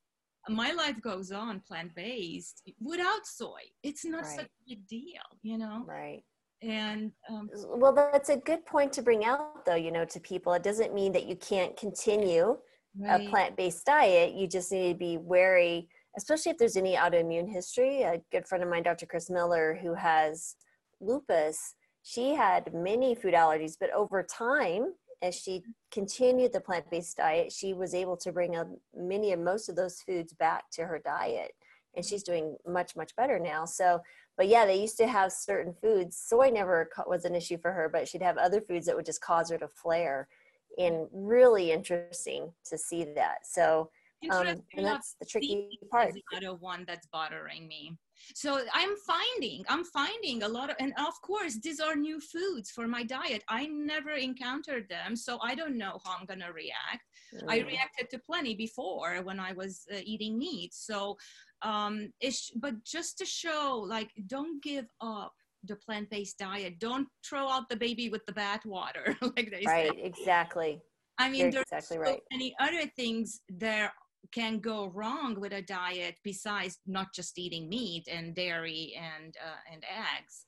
my 0.48 0.72
life 0.72 1.00
goes 1.02 1.32
on 1.32 1.60
plant 1.66 1.94
based 1.94 2.62
without 2.80 3.26
soy. 3.26 3.60
It's 3.82 4.04
not 4.04 4.22
right. 4.22 4.36
such 4.36 4.46
a 4.46 4.68
big 4.68 4.86
deal, 4.86 5.22
you 5.42 5.58
know. 5.58 5.84
Right. 5.86 6.22
And 6.62 7.12
um, 7.28 7.50
well, 7.66 7.92
that's 7.92 8.30
a 8.30 8.36
good 8.36 8.64
point 8.64 8.92
to 8.94 9.02
bring 9.02 9.24
out, 9.24 9.66
though. 9.66 9.74
You 9.74 9.90
know, 9.90 10.04
to 10.04 10.20
people, 10.20 10.52
it 10.54 10.62
doesn't 10.62 10.94
mean 10.94 11.12
that 11.12 11.26
you 11.26 11.36
can't 11.36 11.76
continue 11.76 12.56
right. 12.98 13.26
a 13.26 13.28
plant 13.28 13.56
based 13.56 13.84
diet. 13.84 14.34
You 14.34 14.46
just 14.46 14.70
need 14.70 14.92
to 14.92 14.98
be 14.98 15.18
wary, 15.18 15.88
especially 16.16 16.52
if 16.52 16.58
there's 16.58 16.76
any 16.76 16.94
autoimmune 16.94 17.50
history. 17.50 18.02
A 18.02 18.20
good 18.30 18.46
friend 18.46 18.62
of 18.62 18.70
mine, 18.70 18.84
Dr. 18.84 19.06
Chris 19.06 19.28
Miller, 19.28 19.78
who 19.82 19.94
has 19.94 20.54
lupus 21.00 21.74
she 22.04 22.34
had 22.34 22.72
many 22.74 23.14
food 23.14 23.32
allergies, 23.32 23.76
but 23.80 23.90
over 23.92 24.22
time, 24.22 24.92
as 25.22 25.34
she 25.34 25.62
continued 25.90 26.52
the 26.52 26.60
plant 26.60 26.88
based 26.90 27.16
diet, 27.16 27.50
she 27.50 27.72
was 27.72 27.94
able 27.94 28.16
to 28.18 28.30
bring 28.30 28.56
a, 28.56 28.66
many 28.94 29.32
of 29.32 29.40
most 29.40 29.70
of 29.70 29.74
those 29.74 30.02
foods 30.02 30.34
back 30.34 30.64
to 30.72 30.84
her 30.84 31.00
diet. 31.02 31.52
And 31.96 32.04
she's 32.04 32.22
doing 32.22 32.56
much, 32.66 32.94
much 32.94 33.16
better 33.16 33.38
now. 33.38 33.64
So, 33.64 34.00
but 34.36 34.48
yeah, 34.48 34.66
they 34.66 34.78
used 34.80 34.98
to 34.98 35.06
have 35.06 35.32
certain 35.32 35.72
foods. 35.80 36.18
Soy 36.18 36.50
never 36.50 36.90
was 37.06 37.24
an 37.24 37.34
issue 37.34 37.56
for 37.56 37.72
her, 37.72 37.88
but 37.88 38.06
she'd 38.06 38.20
have 38.20 38.36
other 38.36 38.60
foods 38.60 38.84
that 38.84 38.96
would 38.96 39.06
just 39.06 39.22
cause 39.22 39.50
her 39.50 39.58
to 39.58 39.68
flare. 39.68 40.28
And 40.76 41.06
really 41.10 41.72
interesting 41.72 42.52
to 42.66 42.76
see 42.76 43.04
that. 43.14 43.46
So, 43.46 43.90
um, 44.30 44.46
and 44.46 44.86
that's 44.86 45.16
the 45.20 45.26
tricky 45.26 45.78
part. 45.90 46.12
The 46.12 46.22
other 46.36 46.54
one 46.54 46.84
that's 46.86 47.06
bothering 47.06 47.66
me 47.66 47.96
so 48.34 48.60
i'm 48.72 48.94
finding 49.06 49.64
i'm 49.68 49.84
finding 49.84 50.42
a 50.42 50.48
lot 50.48 50.70
of 50.70 50.76
and 50.78 50.92
of 50.98 51.20
course 51.22 51.58
these 51.62 51.80
are 51.80 51.94
new 51.96 52.20
foods 52.20 52.70
for 52.70 52.86
my 52.86 53.02
diet 53.02 53.42
i 53.48 53.66
never 53.66 54.10
encountered 54.10 54.88
them 54.88 55.16
so 55.16 55.38
i 55.42 55.54
don't 55.54 55.76
know 55.76 55.98
how 56.04 56.16
i'm 56.18 56.26
going 56.26 56.40
to 56.40 56.52
react 56.52 57.04
mm. 57.34 57.42
i 57.48 57.58
reacted 57.60 58.08
to 58.10 58.18
plenty 58.18 58.54
before 58.54 59.20
when 59.22 59.38
i 59.38 59.52
was 59.52 59.84
uh, 59.92 59.98
eating 60.04 60.38
meat 60.38 60.72
so 60.72 61.16
um 61.62 62.08
it's 62.20 62.50
but 62.56 62.74
just 62.84 63.18
to 63.18 63.24
show 63.24 63.84
like 63.86 64.10
don't 64.26 64.62
give 64.62 64.86
up 65.00 65.32
the 65.66 65.76
plant-based 65.76 66.38
diet 66.38 66.78
don't 66.78 67.08
throw 67.28 67.48
out 67.48 67.68
the 67.68 67.76
baby 67.76 68.08
with 68.08 68.24
the 68.26 68.32
bathwater 68.32 69.16
like 69.36 69.50
they 69.50 69.64
right 69.66 69.90
say. 69.94 70.02
exactly 70.02 70.80
I 71.16 71.28
mean, 71.28 71.42
You're 71.42 71.52
there's 71.52 71.66
exactly 71.70 71.96
so 71.98 72.02
right. 72.02 72.20
many 72.32 72.56
other 72.58 72.90
things 72.96 73.40
there 73.48 73.92
can 74.32 74.58
go 74.58 74.88
wrong 74.94 75.38
with 75.38 75.52
a 75.52 75.62
diet 75.62 76.16
besides 76.22 76.78
not 76.86 77.12
just 77.14 77.38
eating 77.38 77.68
meat 77.68 78.06
and 78.10 78.34
dairy 78.34 78.94
and 78.96 79.36
uh, 79.44 79.72
and 79.72 79.84
eggs 79.84 80.46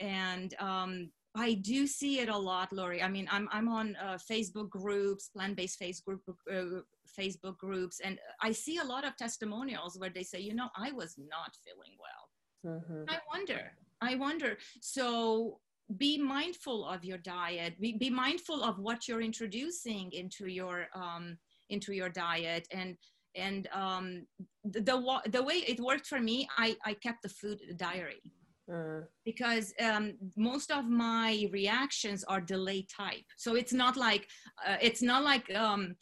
and 0.00 0.54
um, 0.58 1.10
I 1.36 1.54
do 1.54 1.86
see 1.86 2.20
it 2.20 2.28
a 2.28 2.36
lot, 2.36 2.72
Lori. 2.72 3.02
I 3.02 3.08
mean, 3.08 3.28
I'm 3.30 3.48
I'm 3.52 3.68
on 3.68 3.96
uh, 3.96 4.18
Facebook 4.30 4.70
groups, 4.70 5.28
plant-based 5.28 5.80
Facebook 5.80 6.20
uh, 6.50 6.82
Facebook 7.18 7.58
groups, 7.58 8.00
and 8.00 8.18
I 8.40 8.52
see 8.52 8.78
a 8.78 8.84
lot 8.84 9.04
of 9.04 9.16
testimonials 9.16 9.98
where 9.98 10.10
they 10.10 10.22
say, 10.22 10.40
you 10.40 10.54
know, 10.54 10.68
I 10.76 10.92
was 10.92 11.16
not 11.18 11.56
feeling 11.64 11.96
well. 11.98 12.76
Mm-hmm. 12.76 13.04
I 13.08 13.18
wonder. 13.32 13.72
I 14.00 14.14
wonder. 14.14 14.56
So 14.80 15.58
be 15.98 16.18
mindful 16.18 16.86
of 16.86 17.04
your 17.04 17.18
diet. 17.18 17.80
Be, 17.80 17.92
be 17.98 18.10
mindful 18.10 18.62
of 18.62 18.78
what 18.78 19.06
you're 19.06 19.20
introducing 19.20 20.10
into 20.12 20.46
your 20.46 20.86
um, 20.94 21.36
into 21.70 21.92
your 21.92 22.08
diet. 22.08 22.66
And 22.70 22.96
and 23.36 23.68
um, 23.72 24.26
the, 24.64 24.80
the, 24.80 25.20
the 25.30 25.42
way 25.42 25.54
it 25.54 25.80
worked 25.80 26.06
for 26.06 26.20
me 26.20 26.46
i 26.56 26.76
i 26.84 26.94
kept 26.94 27.22
the 27.22 27.28
food 27.28 27.60
diary. 27.76 28.22
Mm. 28.70 29.04
because 29.26 29.74
um, 29.78 30.14
most 30.38 30.70
of 30.70 30.88
my 30.88 31.46
reactions 31.52 32.24
are 32.24 32.40
delay 32.40 32.86
type. 32.96 33.26
So 33.36 33.56
it's 33.56 33.74
not 33.74 33.94
like 33.98 34.26
uh, 34.66 34.76
it's 34.80 35.02
not 35.02 35.22
like 35.22 35.54
um, 35.54 35.96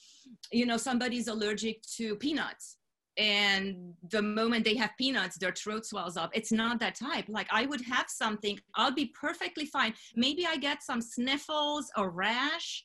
you 0.53 0.65
know 0.65 0.77
somebody's 0.77 1.27
allergic 1.27 1.83
to 1.97 2.15
peanuts. 2.17 2.77
And 3.19 3.95
the 4.11 4.23
moment 4.23 4.65
they 4.65 4.77
have 4.77 4.93
peanuts 4.97 5.39
their 5.39 5.53
throat 5.53 5.85
swells 5.85 6.17
up. 6.17 6.31
It's 6.35 6.53
not 6.53 6.79
that 6.79 6.95
type. 6.95 7.25
Like 7.29 7.49
i 7.51 7.67
would 7.67 7.83
have 7.83 8.07
something 8.09 8.57
i'll 8.77 8.95
be 8.95 9.13
perfectly 9.21 9.67
fine. 9.67 9.95
Maybe 10.15 10.47
i 10.47 10.57
get 10.57 10.85
some 10.85 11.03
sniffles 11.03 11.91
a 11.97 12.09
rash 12.09 12.85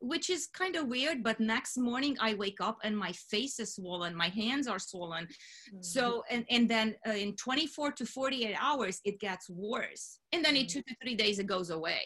which 0.00 0.28
is 0.30 0.46
kind 0.48 0.76
of 0.76 0.88
weird 0.88 1.22
but 1.22 1.40
next 1.40 1.78
morning 1.78 2.16
i 2.20 2.34
wake 2.34 2.60
up 2.60 2.78
and 2.84 2.96
my 2.96 3.12
face 3.12 3.58
is 3.58 3.74
swollen 3.74 4.14
my 4.14 4.28
hands 4.28 4.66
are 4.66 4.78
swollen 4.78 5.24
mm-hmm. 5.24 5.78
so 5.80 6.22
and, 6.30 6.44
and 6.50 6.68
then 6.68 6.94
uh, 7.06 7.12
in 7.12 7.34
24 7.36 7.92
to 7.92 8.04
48 8.04 8.56
hours 8.60 9.00
it 9.04 9.18
gets 9.18 9.48
worse 9.48 10.18
and 10.32 10.44
then 10.44 10.54
mm-hmm. 10.54 10.62
in 10.62 10.66
two 10.66 10.82
to 10.82 10.94
three 11.02 11.14
days 11.14 11.38
it 11.38 11.46
goes 11.46 11.70
away 11.70 12.02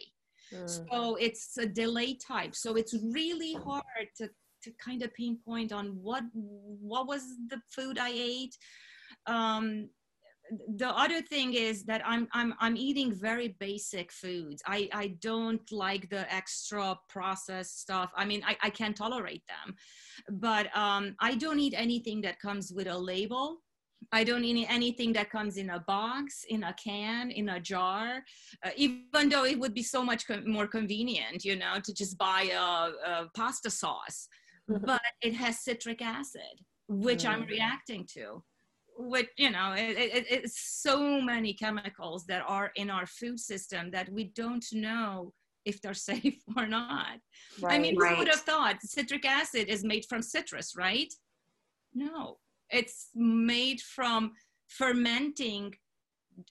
Mm. 0.55 0.69
So 0.69 1.17
it's 1.17 1.57
a 1.59 1.67
delay 1.67 2.15
type. 2.15 2.55
So 2.55 2.75
it's 2.75 2.95
really 2.95 3.55
hard 3.55 4.09
to, 4.19 4.29
to 4.63 4.73
kind 4.85 5.03
of 5.03 5.15
pinpoint 5.15 5.73
on 5.73 5.99
what 6.03 6.25
what 6.35 7.07
was 7.07 7.23
the 7.49 7.61
food 7.71 7.99
I 7.99 8.11
ate. 8.13 8.57
Um, 9.27 9.89
the 10.77 10.89
other 10.89 11.23
thing 11.23 11.55
is 11.55 11.85
that 11.85 12.03
I'm 12.05 12.29
I'm 12.33 12.55
I'm 12.61 12.77
eating 12.77 13.13
very 13.13 13.57
basic 13.61 14.13
foods. 14.13 14.63
I 14.67 14.89
I 14.93 15.09
don't 15.21 15.71
like 15.71 16.09
the 16.11 16.33
extra 16.33 16.99
processed 17.09 17.81
stuff. 17.81 18.11
I 18.17 18.25
mean, 18.25 18.43
I 18.47 18.57
I 18.63 18.71
can't 18.71 18.97
tolerate 18.97 19.43
them, 19.47 19.77
but 20.29 20.75
um, 20.77 21.15
I 21.21 21.35
don't 21.35 21.61
eat 21.61 21.75
anything 21.77 22.21
that 22.23 22.41
comes 22.41 22.73
with 22.73 22.87
a 22.87 22.99
label. 22.99 23.59
I 24.13 24.25
don't 24.25 24.45
eat 24.45 24.67
anything 24.69 25.13
that 25.13 25.31
comes 25.31 25.57
in 25.59 25.71
a 25.71 25.81
box, 25.81 26.45
in 26.49 26.65
a 26.65 26.75
can, 26.83 27.31
in 27.31 27.51
a 27.51 27.61
jar, 27.61 28.23
uh, 28.65 28.71
even 28.75 29.29
though 29.29 29.45
it 29.45 29.59
would 29.59 29.75
be 29.75 29.83
so 29.83 30.03
much 30.03 30.27
co- 30.27 30.43
more 30.47 30.67
convenient, 30.67 31.45
you 31.45 31.57
know, 31.57 31.75
to 31.85 31.93
just 31.93 32.17
buy 32.17 32.51
a, 32.53 33.11
a 33.11 33.31
pasta 33.37 33.71
sauce. 33.71 34.27
Mm-hmm. 34.71 34.87
But 34.87 35.03
it 35.21 35.35
has 35.35 35.61
citric 35.61 36.01
acid, 36.01 36.65
which 36.89 37.25
mm. 37.25 37.29
I'm 37.29 37.45
reacting 37.45 38.07
to. 38.15 38.43
Which, 39.03 39.29
you 39.39 39.51
know, 39.51 39.73
it, 39.73 39.97
it, 39.97 40.27
it's 40.29 40.61
so 40.61 41.21
many 41.21 41.55
chemicals 41.55 42.27
that 42.27 42.45
are 42.47 42.71
in 42.77 42.91
our 42.91 43.07
food 43.07 43.41
system 43.41 43.91
that 43.93 44.13
we 44.13 44.25
don't 44.25 44.65
know 44.73 45.33
if 45.65 45.81
they're 45.81 45.95
safe 46.13 46.39
or 46.57 46.67
not. 46.67 47.19
Right, 47.61 47.75
I 47.75 47.79
mean, 47.79 47.97
right. 47.97 48.13
who 48.13 48.19
would 48.19 48.29
have 48.29 48.41
thought 48.41 48.83
citric 48.83 49.25
acid 49.25 49.69
is 49.69 49.85
made 49.85 50.05
from 50.09 50.23
citrus, 50.23 50.75
right? 50.77 51.13
No, 51.95 52.39
it's 52.71 53.09
made 53.15 53.81
from 53.81 54.33
fermenting 54.69 55.75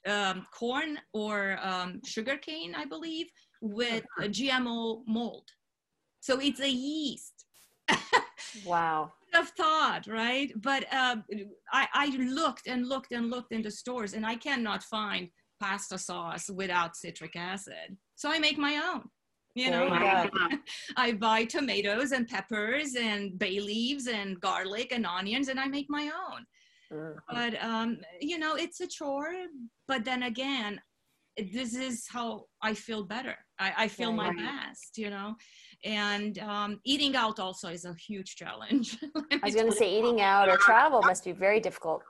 um, 0.07 0.45
corn 0.57 0.99
or 1.13 1.57
um, 1.61 2.01
sugarcane, 2.05 2.75
I 2.75 2.85
believe, 2.85 3.27
with 3.61 4.03
a 4.19 4.27
GMO 4.27 5.01
mold. 5.07 5.47
So 6.19 6.39
it's 6.39 6.59
a 6.59 6.69
yeast. 6.69 7.45
wow. 8.65 9.13
Of 9.39 9.49
thought, 9.49 10.05
right? 10.07 10.51
But 10.57 10.85
uh, 10.91 11.17
I, 11.71 11.87
I 11.93 12.07
looked 12.17 12.67
and 12.67 12.87
looked 12.87 13.13
and 13.13 13.29
looked 13.29 13.53
in 13.53 13.61
the 13.61 13.71
stores, 13.71 14.13
and 14.13 14.25
I 14.25 14.35
cannot 14.35 14.83
find 14.83 15.29
pasta 15.61 15.97
sauce 15.97 16.49
without 16.49 16.95
citric 16.95 17.35
acid. 17.35 17.97
So 18.15 18.29
I 18.29 18.39
make 18.39 18.57
my 18.57 18.75
own. 18.93 19.03
You 19.55 19.71
know, 19.71 19.89
I 20.97 21.13
buy 21.13 21.45
tomatoes 21.45 22.11
and 22.11 22.27
peppers 22.27 22.95
and 22.95 23.37
bay 23.39 23.59
leaves 23.59 24.07
and 24.07 24.39
garlic 24.39 24.91
and 24.91 25.05
onions, 25.05 25.47
and 25.47 25.59
I 25.59 25.67
make 25.67 25.87
my 25.89 26.03
own. 26.03 26.45
Mm-hmm. 26.91 27.35
But 27.35 27.63
um, 27.63 27.97
you 28.19 28.39
know, 28.39 28.55
it's 28.55 28.81
a 28.81 28.87
chore. 28.87 29.33
But 29.87 30.05
then 30.05 30.23
again, 30.23 30.79
this 31.53 31.75
is 31.75 32.05
how 32.09 32.45
I 32.61 32.73
feel 32.73 33.03
better. 33.03 33.35
I, 33.59 33.73
I 33.77 33.87
feel 33.87 34.15
right. 34.15 34.33
my 34.33 34.41
best. 34.41 34.97
You 34.97 35.09
know, 35.09 35.35
and 35.83 36.37
um, 36.39 36.79
eating 36.85 37.15
out 37.15 37.39
also 37.39 37.69
is 37.69 37.85
a 37.85 37.93
huge 37.93 38.35
challenge. 38.35 38.97
I 39.31 39.39
was 39.43 39.55
going 39.55 39.71
to 39.71 39.75
say, 39.75 39.97
eating 39.97 40.21
out 40.21 40.49
or 40.49 40.57
travel 40.57 41.01
must 41.01 41.23
be 41.23 41.31
very 41.31 41.59
difficult. 41.59 42.01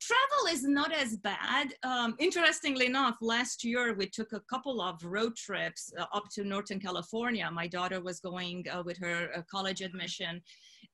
Travel 0.00 0.54
is 0.54 0.64
not 0.64 0.92
as 0.92 1.16
bad. 1.16 1.74
Um, 1.82 2.14
interestingly 2.18 2.86
enough, 2.86 3.16
last 3.20 3.62
year 3.62 3.94
we 3.94 4.08
took 4.08 4.32
a 4.32 4.40
couple 4.40 4.80
of 4.80 5.02
road 5.04 5.36
trips 5.36 5.92
uh, 5.98 6.06
up 6.14 6.24
to 6.32 6.44
Northern 6.44 6.80
California. 6.80 7.48
My 7.52 7.66
daughter 7.66 8.00
was 8.00 8.20
going 8.20 8.64
uh, 8.72 8.82
with 8.84 8.98
her 8.98 9.30
uh, 9.36 9.42
college 9.50 9.82
admission. 9.82 10.40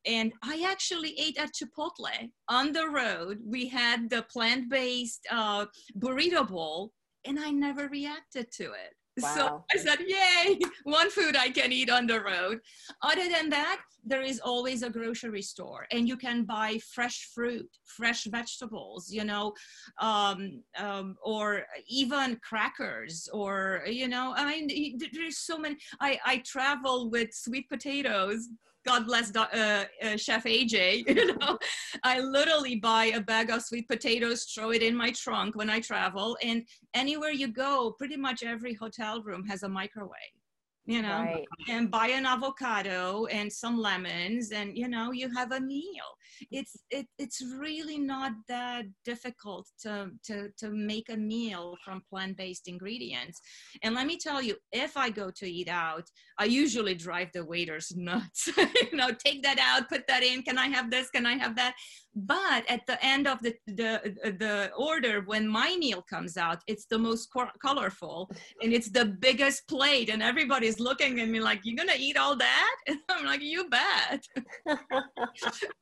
And 0.04 0.32
I 0.42 0.66
actually 0.68 1.18
ate 1.18 1.38
at 1.38 1.50
Chipotle 1.54 2.30
on 2.48 2.72
the 2.72 2.88
road. 2.88 3.38
We 3.46 3.68
had 3.68 4.10
the 4.10 4.22
plant 4.22 4.68
based 4.68 5.26
uh, 5.30 5.66
burrito 5.96 6.46
bowl, 6.46 6.92
and 7.24 7.38
I 7.38 7.50
never 7.50 7.88
reacted 7.88 8.50
to 8.52 8.64
it. 8.64 8.94
Wow. 9.20 9.34
So 9.34 9.64
I 9.74 9.76
said, 9.76 9.98
yay, 10.06 10.58
one 10.84 11.10
food 11.10 11.36
I 11.36 11.50
can 11.50 11.70
eat 11.70 11.90
on 11.90 12.06
the 12.06 12.18
road. 12.18 12.60
Other 13.02 13.28
than 13.28 13.50
that, 13.50 13.80
there 14.04 14.22
is 14.22 14.40
always 14.40 14.82
a 14.82 14.88
grocery 14.88 15.42
store 15.42 15.86
and 15.92 16.08
you 16.08 16.16
can 16.16 16.44
buy 16.44 16.78
fresh 16.94 17.28
fruit, 17.34 17.68
fresh 17.84 18.24
vegetables, 18.24 19.12
you 19.12 19.24
know, 19.24 19.52
um, 20.00 20.62
um, 20.78 21.16
or 21.22 21.64
even 21.86 22.40
crackers 22.42 23.28
or, 23.32 23.82
you 23.86 24.08
know, 24.08 24.32
I 24.34 24.46
mean, 24.46 24.98
there's 25.12 25.38
so 25.38 25.58
many. 25.58 25.76
I, 26.00 26.18
I 26.24 26.38
travel 26.38 27.10
with 27.10 27.34
sweet 27.34 27.68
potatoes 27.68 28.48
God 28.84 29.06
bless 29.06 29.34
uh, 29.36 29.84
uh, 30.02 30.16
Chef 30.16 30.44
AJ. 30.44 31.04
You 31.22 31.36
know, 31.36 31.58
I 32.02 32.20
literally 32.20 32.76
buy 32.76 33.06
a 33.06 33.20
bag 33.20 33.50
of 33.50 33.62
sweet 33.62 33.88
potatoes, 33.88 34.44
throw 34.44 34.70
it 34.70 34.82
in 34.82 34.96
my 34.96 35.10
trunk 35.12 35.56
when 35.56 35.70
I 35.70 35.80
travel, 35.80 36.36
and 36.42 36.64
anywhere 36.94 37.30
you 37.30 37.48
go, 37.48 37.94
pretty 37.98 38.16
much 38.16 38.42
every 38.42 38.74
hotel 38.74 39.22
room 39.22 39.46
has 39.46 39.62
a 39.62 39.68
microwave 39.68 40.36
you 40.84 41.00
know 41.00 41.20
right. 41.20 41.44
and 41.68 41.90
buy 41.90 42.08
an 42.08 42.26
avocado 42.26 43.26
and 43.26 43.52
some 43.52 43.78
lemons 43.78 44.50
and 44.50 44.76
you 44.76 44.88
know 44.88 45.12
you 45.12 45.30
have 45.30 45.52
a 45.52 45.60
meal 45.60 46.16
it's 46.50 46.76
it, 46.90 47.06
it's 47.18 47.42
really 47.58 47.98
not 47.98 48.32
that 48.48 48.84
difficult 49.04 49.68
to, 49.82 50.10
to 50.24 50.48
to 50.58 50.70
make 50.70 51.08
a 51.10 51.16
meal 51.16 51.76
from 51.84 52.02
plant-based 52.08 52.68
ingredients. 52.68 53.40
And 53.82 53.94
let 53.94 54.06
me 54.06 54.18
tell 54.18 54.42
you 54.42 54.56
if 54.72 54.96
i 54.96 55.10
go 55.10 55.30
to 55.30 55.46
eat 55.46 55.68
out 55.68 56.04
i 56.38 56.44
usually 56.44 56.94
drive 56.94 57.28
the 57.34 57.44
waiters 57.44 57.92
nuts. 57.96 58.48
You 58.92 58.98
know 58.98 59.10
take 59.26 59.42
that 59.42 59.58
out 59.58 59.88
put 59.88 60.06
that 60.08 60.22
in 60.22 60.42
can 60.42 60.58
i 60.58 60.66
have 60.66 60.90
this 60.90 61.10
can 61.10 61.26
i 61.26 61.34
have 61.34 61.56
that? 61.56 61.74
But 62.14 62.68
at 62.68 62.82
the 62.86 63.02
end 63.04 63.26
of 63.26 63.40
the 63.42 63.54
the 63.66 63.92
the 64.38 64.70
order 64.76 65.22
when 65.22 65.48
my 65.48 65.76
meal 65.78 66.02
comes 66.08 66.36
out 66.36 66.58
it's 66.66 66.86
the 66.86 66.98
most 66.98 67.28
colorful 67.62 68.30
and 68.62 68.72
it's 68.72 68.90
the 68.90 69.06
biggest 69.06 69.66
plate 69.68 70.10
and 70.10 70.22
everybody's 70.22 70.78
looking 70.80 71.20
at 71.20 71.28
me 71.28 71.40
like 71.40 71.60
you're 71.64 71.76
gonna 71.76 71.98
eat 71.98 72.16
all 72.16 72.36
that? 72.36 72.76
And 72.86 72.98
i'm 73.08 73.24
like 73.24 73.42
you 73.42 73.68
bet 73.68 74.22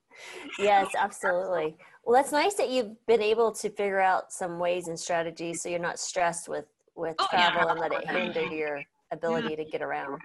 yes 0.59 0.89
absolutely 0.99 1.77
well 2.05 2.15
that's 2.15 2.33
nice 2.33 2.55
that 2.55 2.71
you've 2.71 2.95
been 3.07 3.23
able 3.23 3.53
to 3.53 3.71
figure 3.71 4.01
out 4.01 4.33
some 4.33 4.59
ways 4.59 4.89
and 4.89 4.99
strategies 4.99 5.63
so 5.63 5.69
you're 5.69 5.79
not 5.79 5.99
stressed 5.99 6.49
with 6.49 6.67
with 6.97 7.17
oh, 7.19 7.27
travel 7.31 7.63
yeah. 7.65 7.71
and 7.71 7.81
let 7.81 7.93
it 7.93 8.09
hinder 8.09 8.47
your 8.55 8.83
ability 9.13 9.49
yeah. 9.51 9.65
to 9.65 9.65
get 9.65 9.83
around 9.83 10.21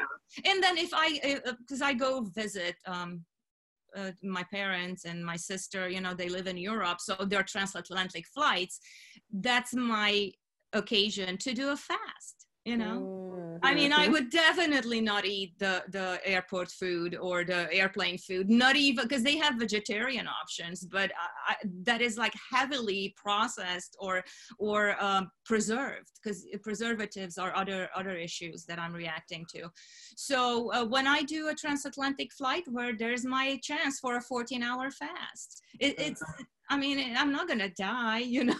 and 0.45 0.61
then 0.61 0.77
if 0.77 0.89
i 0.93 1.39
because 1.59 1.81
uh, 1.81 1.85
i 1.85 1.93
go 1.93 2.21
visit 2.21 2.75
um 2.85 3.23
uh, 3.95 4.11
my 4.23 4.43
parents 4.51 5.05
and 5.05 5.25
my 5.25 5.37
sister, 5.37 5.87
you 5.87 6.01
know, 6.01 6.13
they 6.13 6.27
live 6.27 6.47
in 6.47 6.57
Europe, 6.57 6.99
so 6.99 7.15
they're 7.27 7.43
transatlantic 7.43 8.25
flights. 8.27 8.81
That's 9.31 9.73
my 9.73 10.33
occasion 10.75 11.37
to 11.37 11.53
do 11.53 11.69
a 11.69 11.77
fast 11.77 12.45
you 12.65 12.77
know 12.77 12.99
mm-hmm. 12.99 13.44
I 13.63 13.73
mean 13.73 13.91
i 13.93 14.03
mm-hmm. 14.03 14.13
would 14.13 14.29
definitely 14.29 15.01
not 15.01 15.25
eat 15.25 15.57
the 15.59 15.83
the 15.89 16.19
airport 16.25 16.69
food 16.71 17.15
or 17.15 17.43
the 17.43 17.71
airplane 17.73 18.17
food 18.17 18.49
not 18.49 18.75
even 18.75 19.07
because 19.07 19.23
they 19.23 19.37
have 19.37 19.55
vegetarian 19.55 20.27
options 20.27 20.85
but 20.85 21.11
I, 21.47 21.55
that 21.83 22.01
is 22.01 22.17
like 22.17 22.33
heavily 22.51 23.13
processed 23.17 23.95
or 23.99 24.23
or 24.59 25.01
um, 25.03 25.29
preserved 25.45 26.11
because 26.21 26.45
preservatives 26.63 27.37
are 27.37 27.55
other 27.55 27.89
other 27.95 28.15
issues 28.15 28.65
that 28.65 28.79
i'm 28.79 28.93
reacting 28.93 29.45
to 29.53 29.69
so 30.15 30.71
uh, 30.73 30.85
when 30.85 31.07
i 31.07 31.21
do 31.21 31.49
a 31.49 31.55
transatlantic 31.55 32.33
flight 32.33 32.63
where 32.67 32.95
there's 32.97 33.25
my 33.25 33.59
chance 33.63 33.99
for 33.99 34.17
a 34.17 34.21
14 34.21 34.63
hour 34.63 34.91
fast 34.91 35.61
it, 35.79 35.95
it's 35.99 36.23
I 36.69 36.77
mean, 36.77 37.15
I'm 37.15 37.31
not 37.31 37.47
gonna 37.47 37.69
die, 37.69 38.19
you 38.19 38.45
know. 38.45 38.55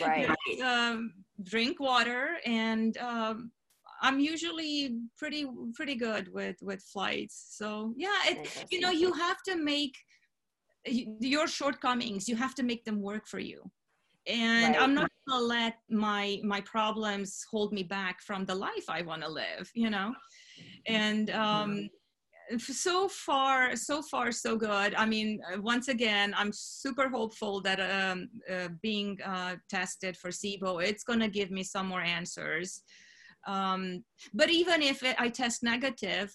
Right. 0.00 0.28
um, 0.64 1.12
drink 1.42 1.80
water, 1.80 2.36
and 2.44 2.96
um, 2.98 3.50
I'm 4.02 4.18
usually 4.18 4.96
pretty 5.16 5.46
pretty 5.74 5.94
good 5.94 6.32
with 6.32 6.56
with 6.62 6.82
flights. 6.82 7.46
So 7.50 7.94
yeah, 7.96 8.18
it, 8.26 8.66
you 8.70 8.80
know, 8.80 8.90
you 8.90 9.12
have 9.12 9.42
to 9.48 9.56
make 9.56 9.94
your 10.86 11.46
shortcomings. 11.46 12.28
You 12.28 12.36
have 12.36 12.54
to 12.56 12.62
make 12.62 12.84
them 12.84 13.00
work 13.00 13.26
for 13.26 13.38
you. 13.38 13.62
And 14.26 14.74
right. 14.74 14.82
I'm 14.82 14.94
not 14.94 15.10
gonna 15.28 15.44
let 15.44 15.74
my 15.90 16.40
my 16.42 16.60
problems 16.62 17.44
hold 17.50 17.72
me 17.72 17.82
back 17.82 18.22
from 18.22 18.44
the 18.46 18.54
life 18.54 18.86
I 18.88 19.02
want 19.02 19.22
to 19.22 19.28
live. 19.28 19.70
You 19.74 19.90
know, 19.90 20.14
and 20.86 21.30
um, 21.30 21.88
so 22.58 23.08
far 23.08 23.74
so 23.76 24.02
far 24.02 24.30
so 24.30 24.56
good 24.56 24.94
i 24.96 25.06
mean 25.06 25.40
uh, 25.52 25.60
once 25.60 25.88
again 25.88 26.34
i'm 26.36 26.52
super 26.52 27.08
hopeful 27.08 27.60
that 27.60 27.80
um, 27.80 28.28
uh, 28.52 28.68
being 28.82 29.18
uh, 29.24 29.56
tested 29.70 30.16
for 30.16 30.30
sibo 30.30 30.82
it's 30.82 31.04
going 31.04 31.20
to 31.20 31.28
give 31.28 31.50
me 31.50 31.62
some 31.62 31.86
more 31.86 32.02
answers 32.02 32.82
um, 33.46 34.04
but 34.32 34.50
even 34.50 34.82
if 34.82 35.02
it, 35.02 35.16
i 35.18 35.28
test 35.28 35.62
negative 35.62 36.34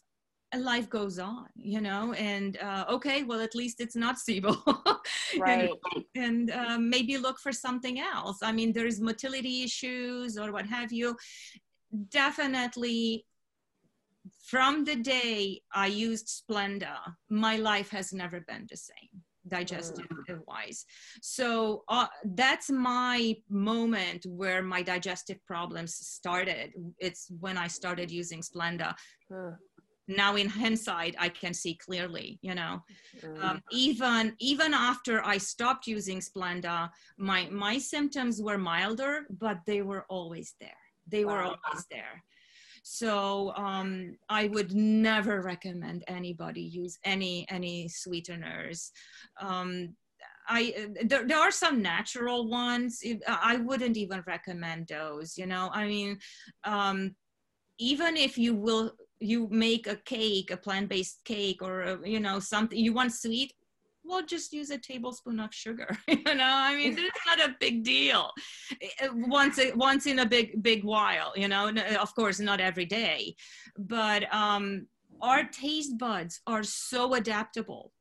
life 0.57 0.89
goes 0.89 1.19
on 1.19 1.45
you 1.55 1.79
know 1.79 2.13
and 2.13 2.57
uh, 2.57 2.85
okay 2.89 3.23
well 3.23 3.39
at 3.39 3.53
least 3.53 3.79
it's 3.79 3.95
not 3.95 4.15
sibo 4.17 4.57
right. 5.39 5.69
and, 5.93 6.05
and 6.15 6.51
uh, 6.51 6.77
maybe 6.79 7.17
look 7.17 7.39
for 7.39 7.51
something 7.51 7.99
else. 7.99 8.39
I 8.41 8.51
mean 8.51 8.73
there's 8.73 8.99
motility 8.99 9.63
issues 9.63 10.37
or 10.37 10.51
what 10.51 10.65
have 10.65 10.91
you. 10.91 11.15
Definitely 12.09 13.25
from 14.43 14.83
the 14.83 14.95
day 14.95 15.61
I 15.73 15.87
used 15.87 16.27
Splenda, 16.27 16.97
my 17.29 17.57
life 17.57 17.89
has 17.91 18.11
never 18.13 18.41
been 18.41 18.67
the 18.69 18.77
same. 18.77 19.23
Digestive 19.49 20.05
wise. 20.47 20.85
So 21.21 21.83
uh, 21.87 22.07
that's 22.23 22.69
my 22.69 23.35
moment 23.49 24.25
where 24.25 24.61
my 24.61 24.81
digestive 24.81 25.43
problems 25.45 25.95
started. 25.95 26.73
It's 26.99 27.31
when 27.39 27.57
i 27.57 27.67
started 27.67 28.11
using 28.11 28.41
splenda. 28.41 28.93
Now 30.07 30.35
in 30.37 30.49
hindsight 30.49 31.15
i 31.19 31.29
can 31.29 31.53
see 31.53 31.75
clearly 31.75 32.39
you 32.41 32.55
know. 32.55 32.81
Mm. 33.21 33.43
um, 33.43 33.61
even 33.71 34.35
even 34.39 34.73
after 34.73 35.23
i 35.23 35.37
stopped 35.37 35.85
using 35.85 36.19
splenda 36.19 36.89
my 37.17 37.47
my 37.51 37.77
symptoms 37.77 38.41
were 38.41 38.57
milder 38.57 39.13
but 39.45 39.57
they 39.67 39.81
were 39.81 40.05
always 40.09 40.55
there. 40.59 40.83
They 41.07 41.25
wow. 41.25 41.31
were 41.31 41.43
always 41.43 41.85
there 41.91 42.23
so 42.91 43.53
um, 43.55 44.17
I 44.29 44.47
would 44.47 44.73
never 44.73 45.41
recommend 45.43 46.03
anybody 46.07 46.61
use 46.61 46.97
any 47.03 47.45
any 47.47 47.87
sweeteners. 47.87 48.91
Um, 49.39 49.95
I 50.47 50.87
there, 51.03 51.27
there 51.27 51.37
are 51.37 51.51
some 51.51 51.83
natural 51.83 52.49
ones. 52.49 53.03
I 53.27 53.57
wouldn't 53.57 53.95
even 53.95 54.23
recommend 54.25 54.87
those. 54.87 55.37
You 55.37 55.45
know, 55.45 55.69
I 55.71 55.85
mean, 55.85 56.17
um, 56.63 57.15
even 57.77 58.17
if 58.17 58.39
you 58.39 58.55
will 58.55 58.93
you 59.19 59.47
make 59.51 59.85
a 59.85 59.97
cake, 59.97 60.49
a 60.49 60.57
plant-based 60.57 61.23
cake, 61.25 61.61
or 61.61 61.81
a, 61.81 62.09
you 62.09 62.19
know 62.19 62.39
something 62.39 62.79
you 62.79 62.93
want 62.93 63.13
sweet, 63.13 63.53
well 64.09 64.25
just 64.25 64.51
use 64.51 64.69
a 64.71 64.77
tablespoon 64.77 65.39
of 65.39 65.53
sugar 65.53 65.87
you 66.07 66.23
know? 66.23 66.53
I 66.69 66.75
mean 66.75 66.97
it's 66.97 67.25
not 67.25 67.39
a 67.39 67.55
big 67.59 67.83
deal 67.83 68.31
once 69.13 69.59
once 69.75 70.05
in 70.05 70.19
a 70.19 70.25
big 70.25 70.61
big 70.61 70.83
while 70.83 71.33
you 71.35 71.47
know? 71.47 71.69
Of 71.99 72.13
course 72.15 72.39
not 72.39 72.59
every 72.59 72.85
day 72.85 73.35
but 73.77 74.31
um 74.33 74.87
our 75.21 75.43
taste 75.43 75.97
buds 75.97 76.41
are 76.47 76.63
so 76.63 77.13
adaptable. 77.13 77.91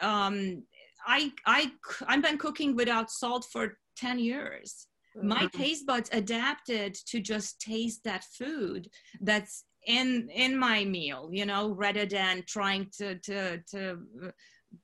Um 0.00 0.64
i 1.06 1.32
i 1.46 1.70
i've 2.06 2.22
been 2.22 2.38
cooking 2.38 2.74
without 2.76 3.10
salt 3.10 3.46
for 3.52 3.78
10 3.96 4.18
years. 4.18 4.86
My 5.20 5.44
mm-hmm. 5.44 5.58
taste 5.62 5.86
buds 5.86 6.10
adapted 6.12 6.94
to 7.06 7.20
just 7.20 7.60
taste 7.60 8.04
that 8.04 8.24
food 8.38 8.88
that's 9.20 9.64
in 9.86 10.28
in 10.30 10.56
my 10.56 10.84
meal 10.84 11.30
you 11.32 11.46
know 11.46 11.70
rather 11.70 12.04
than 12.04 12.42
trying 12.46 12.86
to 12.98 13.14
to 13.20 13.58
to 13.70 13.98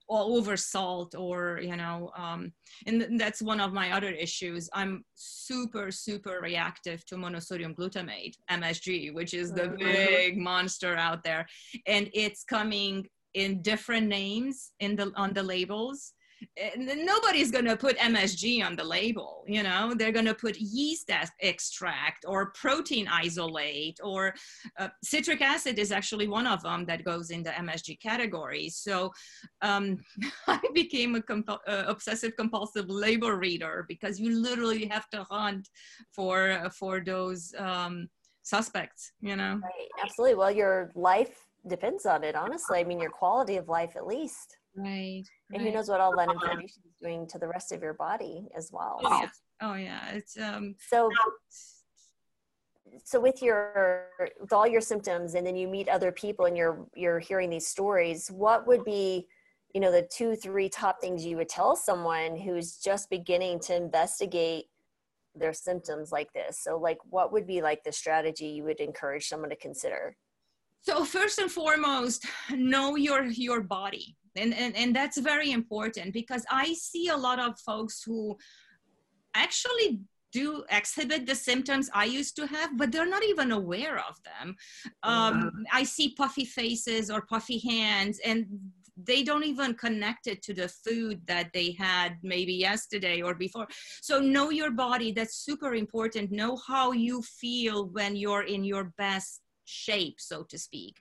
over 0.09 0.57
salt 0.57 1.14
or 1.14 1.61
you 1.62 1.77
know 1.77 2.11
um, 2.16 2.53
and 2.87 3.20
that's 3.20 3.42
one 3.42 3.61
of 3.61 3.73
my 3.73 3.92
other 3.92 4.11
issues. 4.11 4.68
I'm 4.73 5.05
super 5.14 5.90
super 5.90 6.40
reactive 6.42 7.05
to 7.07 7.16
monosodium 7.16 7.75
glutamate 7.75 8.35
msg 8.51 9.14
which 9.14 9.35
is 9.35 9.53
the 9.53 9.68
mm-hmm. 9.68 9.79
big 9.79 10.38
monster 10.38 10.97
out 10.97 11.25
there. 11.25 11.47
And 11.87 12.11
it's 12.12 12.44
coming 12.44 13.07
in 13.35 13.62
different 13.62 14.07
names 14.07 14.73
in 14.81 14.97
the 14.97 15.12
on 15.16 15.33
the 15.33 15.42
labels 15.42 16.12
nobody's 16.76 17.50
going 17.50 17.64
to 17.64 17.76
put 17.76 17.98
MSG 17.98 18.64
on 18.64 18.76
the 18.76 18.85
label. 18.85 19.44
You 19.46 19.62
know, 19.62 19.94
they're 19.96 20.12
going 20.12 20.24
to 20.26 20.35
put 20.35 20.57
yeast 20.57 21.11
extract 21.40 22.24
or 22.26 22.50
protein 22.52 23.09
isolate 23.09 23.98
or 24.02 24.35
uh, 24.78 24.88
citric 25.02 25.40
acid 25.40 25.78
is 25.78 25.92
actually 25.92 26.28
one 26.28 26.46
of 26.46 26.62
them 26.62 26.85
that 26.87 27.04
goes 27.04 27.30
in 27.30 27.42
the 27.42 27.50
MSG 27.50 28.00
category. 28.00 28.68
So 28.68 29.12
um, 29.62 29.98
I 30.46 30.61
became 30.74 31.14
a 31.14 31.22
comp- 31.22 31.50
uh, 31.66 31.85
obsessive 31.87 32.37
compulsive 32.37 32.88
label 32.88 33.30
reader 33.30 33.85
because 33.88 34.18
you 34.18 34.35
literally 34.40 34.87
have 34.87 35.09
to 35.11 35.24
hunt 35.24 35.68
for 36.12 36.52
uh, 36.52 36.68
for 36.70 37.02
those 37.04 37.54
um, 37.59 38.09
suspects. 38.42 39.12
You 39.20 39.37
know, 39.37 39.61
right? 39.62 39.88
Absolutely. 40.02 40.37
Well, 40.37 40.50
your 40.50 40.92
life 40.94 41.46
depends 41.66 42.07
on 42.07 42.24
it. 42.24 42.35
Honestly, 42.35 42.78
I 42.80 42.85
mean, 42.85 43.00
your 43.00 43.11
quality 43.11 43.57
of 43.57 43.68
life 43.68 43.96
at 43.96 44.07
least. 44.07 44.59
Right. 44.76 45.24
And 45.52 45.62
who 45.62 45.70
knows 45.70 45.88
what 45.88 46.00
all 46.00 46.16
that 46.16 46.30
information 46.30 46.82
is 46.87 46.94
doing 47.00 47.26
to 47.28 47.38
the 47.38 47.46
rest 47.46 47.72
of 47.72 47.82
your 47.82 47.94
body 47.94 48.48
as 48.56 48.70
well. 48.72 49.00
Oh 49.04 49.20
yeah. 49.20 49.28
Oh 49.60 49.74
yeah. 49.74 50.08
It's 50.10 50.38
um 50.38 50.74
so 50.88 51.10
so 53.04 53.20
with 53.20 53.42
your 53.42 54.08
with 54.40 54.52
all 54.52 54.66
your 54.66 54.80
symptoms 54.80 55.34
and 55.34 55.46
then 55.46 55.56
you 55.56 55.68
meet 55.68 55.88
other 55.88 56.10
people 56.10 56.46
and 56.46 56.56
you're 56.56 56.87
you're 56.94 57.20
hearing 57.20 57.50
these 57.50 57.66
stories, 57.66 58.28
what 58.28 58.66
would 58.66 58.84
be 58.84 59.26
you 59.74 59.80
know 59.80 59.90
the 59.90 60.08
two 60.10 60.37
three 60.37 60.68
top 60.68 61.00
things 61.00 61.26
you 61.26 61.37
would 61.37 61.48
tell 61.48 61.76
someone 61.76 62.37
who's 62.37 62.76
just 62.76 63.10
beginning 63.10 63.58
to 63.58 63.74
investigate 63.74 64.66
their 65.34 65.52
symptoms 65.52 66.12
like 66.12 66.32
this 66.32 66.60
so 66.60 66.78
like 66.78 66.98
what 67.10 67.32
would 67.32 67.44
be 67.46 67.60
like 67.60 67.82
the 67.82 67.90
strategy 67.90 68.46
you 68.46 68.62
would 68.62 68.78
encourage 68.78 69.26
someone 69.26 69.50
to 69.50 69.56
consider 69.56 70.16
so 70.80 71.04
first 71.04 71.40
and 71.40 71.50
foremost 71.50 72.24
know 72.52 72.94
your 72.94 73.24
your 73.24 73.60
body 73.60 74.16
and, 74.37 74.55
and 74.55 74.77
and 74.77 74.94
that's 74.94 75.18
very 75.18 75.53
important 75.53 76.12
because 76.12 76.44
i 76.51 76.73
see 76.75 77.09
a 77.09 77.16
lot 77.16 77.38
of 77.38 77.59
folks 77.61 78.03
who 78.03 78.37
actually 79.35 80.01
do 80.35 80.64
exhibit 80.68 81.27
the 81.27 81.35
symptoms 81.35 81.88
I 81.94 82.07
used 82.07 82.35
to 82.37 82.47
have, 82.49 82.77
but 82.77 82.90
they're 82.90 83.09
not 83.09 83.23
even 83.23 83.53
aware 83.53 83.99
of 83.99 84.16
them. 84.25 84.57
Um, 85.05 85.35
mm-hmm. 85.35 85.62
I 85.73 85.85
see 85.85 86.12
puffy 86.16 86.44
faces 86.44 87.09
or 87.09 87.23
puffy 87.23 87.61
hands, 87.61 88.18
and 88.25 88.47
they 88.97 89.23
don't 89.23 89.44
even 89.44 89.75
connect 89.75 90.27
it 90.27 90.42
to 90.42 90.53
the 90.53 90.68
food 90.68 91.20
that 91.27 91.51
they 91.55 91.77
had 91.79 92.16
maybe 92.23 92.53
yesterday 92.53 93.23
or 93.23 93.35
before. 93.35 93.68
So, 94.03 94.18
know 94.18 94.51
your 94.51 94.73
body. 94.73 95.12
That's 95.12 95.37
super 95.37 95.75
important. 95.75 96.33
Know 96.33 96.57
how 96.66 96.90
you 96.90 97.23
feel 97.23 97.87
when 97.88 98.16
you're 98.16 98.42
in 98.42 98.64
your 98.64 98.92
best 98.99 99.40
shape, 99.66 100.16
so 100.18 100.42
to 100.44 100.59
speak. 100.59 100.97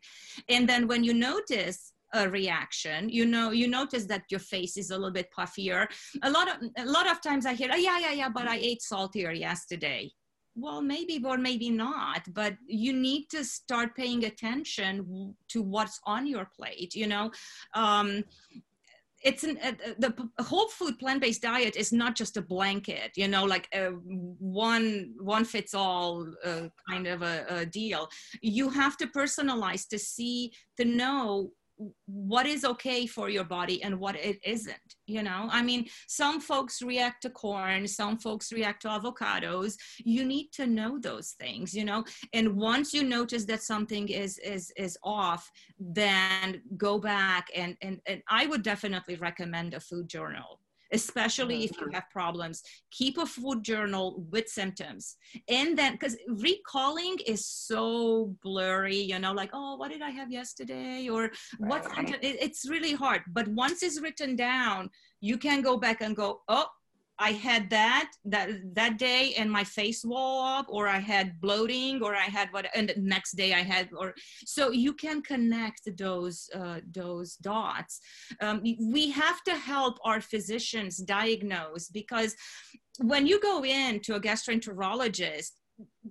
And 0.47 0.69
then 0.69 0.87
when 0.87 1.03
you 1.03 1.13
notice 1.13 1.92
a 2.13 2.29
reaction. 2.29 3.09
You 3.09 3.25
know 3.25 3.51
you 3.51 3.67
notice 3.67 4.05
that 4.05 4.23
your 4.29 4.39
face 4.39 4.77
is 4.77 4.91
a 4.91 4.95
little 4.95 5.11
bit 5.11 5.29
puffier. 5.37 5.87
A 6.23 6.29
lot 6.29 6.47
of 6.49 6.55
a 6.77 6.85
lot 6.85 7.09
of 7.09 7.21
times 7.21 7.45
i 7.45 7.53
hear 7.53 7.69
oh, 7.71 7.75
yeah 7.75 7.99
yeah 7.99 8.11
yeah 8.11 8.29
but 8.29 8.47
i 8.47 8.57
ate 8.57 8.81
saltier 8.81 9.31
yesterday. 9.31 10.11
Well 10.55 10.81
maybe 10.81 11.21
or 11.25 11.37
maybe 11.37 11.69
not 11.69 12.21
but 12.33 12.55
you 12.67 12.93
need 12.93 13.25
to 13.31 13.43
start 13.43 13.95
paying 13.95 14.25
attention 14.25 15.35
to 15.49 15.61
what's 15.61 15.99
on 16.05 16.27
your 16.27 16.47
plate 16.55 16.95
you 16.95 17.07
know? 17.07 17.31
Um, 17.73 18.23
it's 19.23 19.45
an, 19.45 19.57
uh, 19.63 19.71
the 19.99 20.13
whole 20.43 20.67
food 20.67 20.99
plant-based 20.99 21.41
diet 21.41 21.77
is 21.77 21.93
not 21.93 22.13
just 22.13 22.35
a 22.35 22.41
blanket 22.41 23.11
you 23.15 23.27
know 23.27 23.45
like 23.45 23.67
a 23.73 23.85
one 23.87 25.13
one 25.19 25.45
fits 25.45 25.73
all 25.73 26.27
uh, 26.45 26.67
kind 26.87 27.07
of 27.07 27.21
a, 27.21 27.45
a 27.49 27.65
deal. 27.65 28.07
You 28.41 28.69
have 28.69 28.97
to 28.97 29.07
personalize 29.07 29.87
to 29.89 29.97
see 29.97 30.51
to 30.77 30.85
know 30.85 31.51
what 32.05 32.45
is 32.45 32.63
okay 32.63 33.05
for 33.07 33.29
your 33.29 33.43
body 33.43 33.81
and 33.83 33.99
what 33.99 34.15
it 34.15 34.39
isn't 34.43 34.77
you 35.05 35.21
know? 35.21 35.49
I 35.51 35.61
mean 35.61 35.87
some 36.07 36.39
folks 36.39 36.81
react 36.81 37.21
to 37.23 37.29
corn 37.29 37.87
some 37.87 38.17
folks 38.17 38.51
react 38.51 38.83
to 38.83 38.87
avocados. 38.89 39.75
You 39.99 40.23
need 40.23 40.49
to 40.53 40.67
know 40.67 40.99
those 40.99 41.31
things 41.39 41.73
you 41.73 41.85
know? 41.85 42.03
And 42.33 42.55
once 42.55 42.93
you 42.93 43.03
notice 43.03 43.45
that 43.45 43.63
something 43.63 44.07
is 44.09 44.37
is 44.39 44.71
is 44.77 44.97
off 45.03 45.49
then 45.79 46.61
go 46.77 46.99
back 46.99 47.47
and 47.55 47.75
and, 47.81 47.99
and 48.05 48.21
i 48.29 48.45
would 48.45 48.63
definitely 48.63 49.15
recommend 49.15 49.73
a 49.73 49.79
food 49.79 50.07
journal 50.07 50.59
especially 50.93 51.63
if 51.63 51.71
you 51.77 51.87
mm-hmm. 51.87 51.95
have 51.95 52.09
problems. 52.11 52.61
Keep 52.91 53.17
a 53.17 53.25
food 53.25 53.63
journal 53.63 54.25
with 54.31 54.47
symptoms. 54.47 55.17
And 55.49 55.77
then, 55.77 55.93
because 55.93 56.15
recalling 56.27 57.17
is 57.25 57.45
so 57.45 58.35
blurry, 58.43 58.97
you 58.97 59.19
know, 59.19 59.33
like, 59.33 59.49
oh, 59.53 59.75
what 59.75 59.91
did 59.91 60.01
I 60.01 60.11
have 60.11 60.31
yesterday? 60.31 61.09
Or 61.09 61.23
right. 61.23 61.31
what? 61.59 61.85
It's 62.21 62.69
really 62.69 62.93
hard. 62.93 63.21
But 63.27 63.47
once 63.49 63.83
it's 63.83 63.99
written 63.99 64.35
down, 64.35 64.89
you 65.19 65.37
can 65.37 65.61
go 65.61 65.77
back 65.77 66.01
and 66.01 66.15
go, 66.15 66.41
oh, 66.47 66.67
I 67.19 67.31
had 67.31 67.69
that 67.69 68.11
that 68.25 68.49
that 68.73 68.97
day 68.97 69.33
and 69.37 69.51
my 69.51 69.63
face 69.63 70.03
wall 70.03 70.43
up 70.57 70.65
or 70.69 70.87
I 70.87 70.99
had 70.99 71.39
bloating 71.39 72.01
or 72.01 72.15
I 72.15 72.27
had 72.37 72.49
what 72.51 72.67
and 72.75 72.89
the 72.89 72.95
next 72.97 73.33
day 73.33 73.53
I 73.53 73.61
had 73.61 73.89
or 73.95 74.15
so 74.45 74.71
you 74.71 74.93
can 74.93 75.21
connect 75.21 75.81
those 75.97 76.49
uh, 76.55 76.79
those 76.91 77.35
dots. 77.35 77.99
Um, 78.41 78.61
we 78.63 79.11
have 79.11 79.43
to 79.43 79.55
help 79.55 79.99
our 80.03 80.21
physicians 80.21 80.97
diagnose 80.97 81.87
because 81.89 82.35
when 82.99 83.25
you 83.27 83.39
go 83.39 83.63
in 83.63 83.99
to 84.01 84.15
a 84.15 84.19
gastroenterologist 84.19 85.51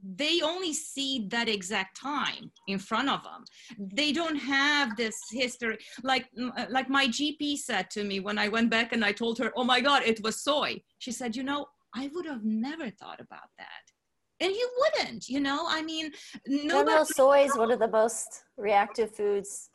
they 0.02 0.40
only 0.42 0.72
see 0.72 1.26
that 1.28 1.48
exact 1.48 2.00
time 2.00 2.50
in 2.66 2.78
front 2.78 3.08
of 3.08 3.22
them 3.22 3.44
they 3.78 4.12
don't 4.12 4.36
have 4.36 4.96
this 4.96 5.16
history 5.30 5.78
like 6.02 6.26
uh, 6.40 6.66
like 6.70 6.88
my 6.88 7.06
gp 7.06 7.56
said 7.56 7.88
to 7.88 8.02
me 8.02 8.18
when 8.18 8.38
i 8.38 8.48
went 8.48 8.68
back 8.70 8.92
and 8.92 9.04
i 9.04 9.12
told 9.12 9.38
her 9.38 9.52
oh 9.56 9.64
my 9.64 9.80
god 9.80 10.02
it 10.04 10.22
was 10.22 10.42
soy. 10.42 10.80
She 10.98 11.12
said 11.12 11.36
you 11.36 11.44
know 11.44 11.66
i 11.94 12.10
would 12.12 12.26
have 12.26 12.44
never 12.44 12.90
thought 12.90 13.20
about 13.20 13.50
that. 13.58 13.84
And 14.40 14.52
you 14.52 14.68
wouldn't 14.80 15.28
you 15.28 15.40
know? 15.40 15.64
I 15.68 15.82
mean 15.82 16.10
nobody 16.46 17.04
soy 17.04 17.44
is 17.44 17.56
one 17.56 17.70
of 17.70 17.78
the 17.78 17.88
most 17.88 18.44
reactive 18.56 19.14
foods. 19.14 19.70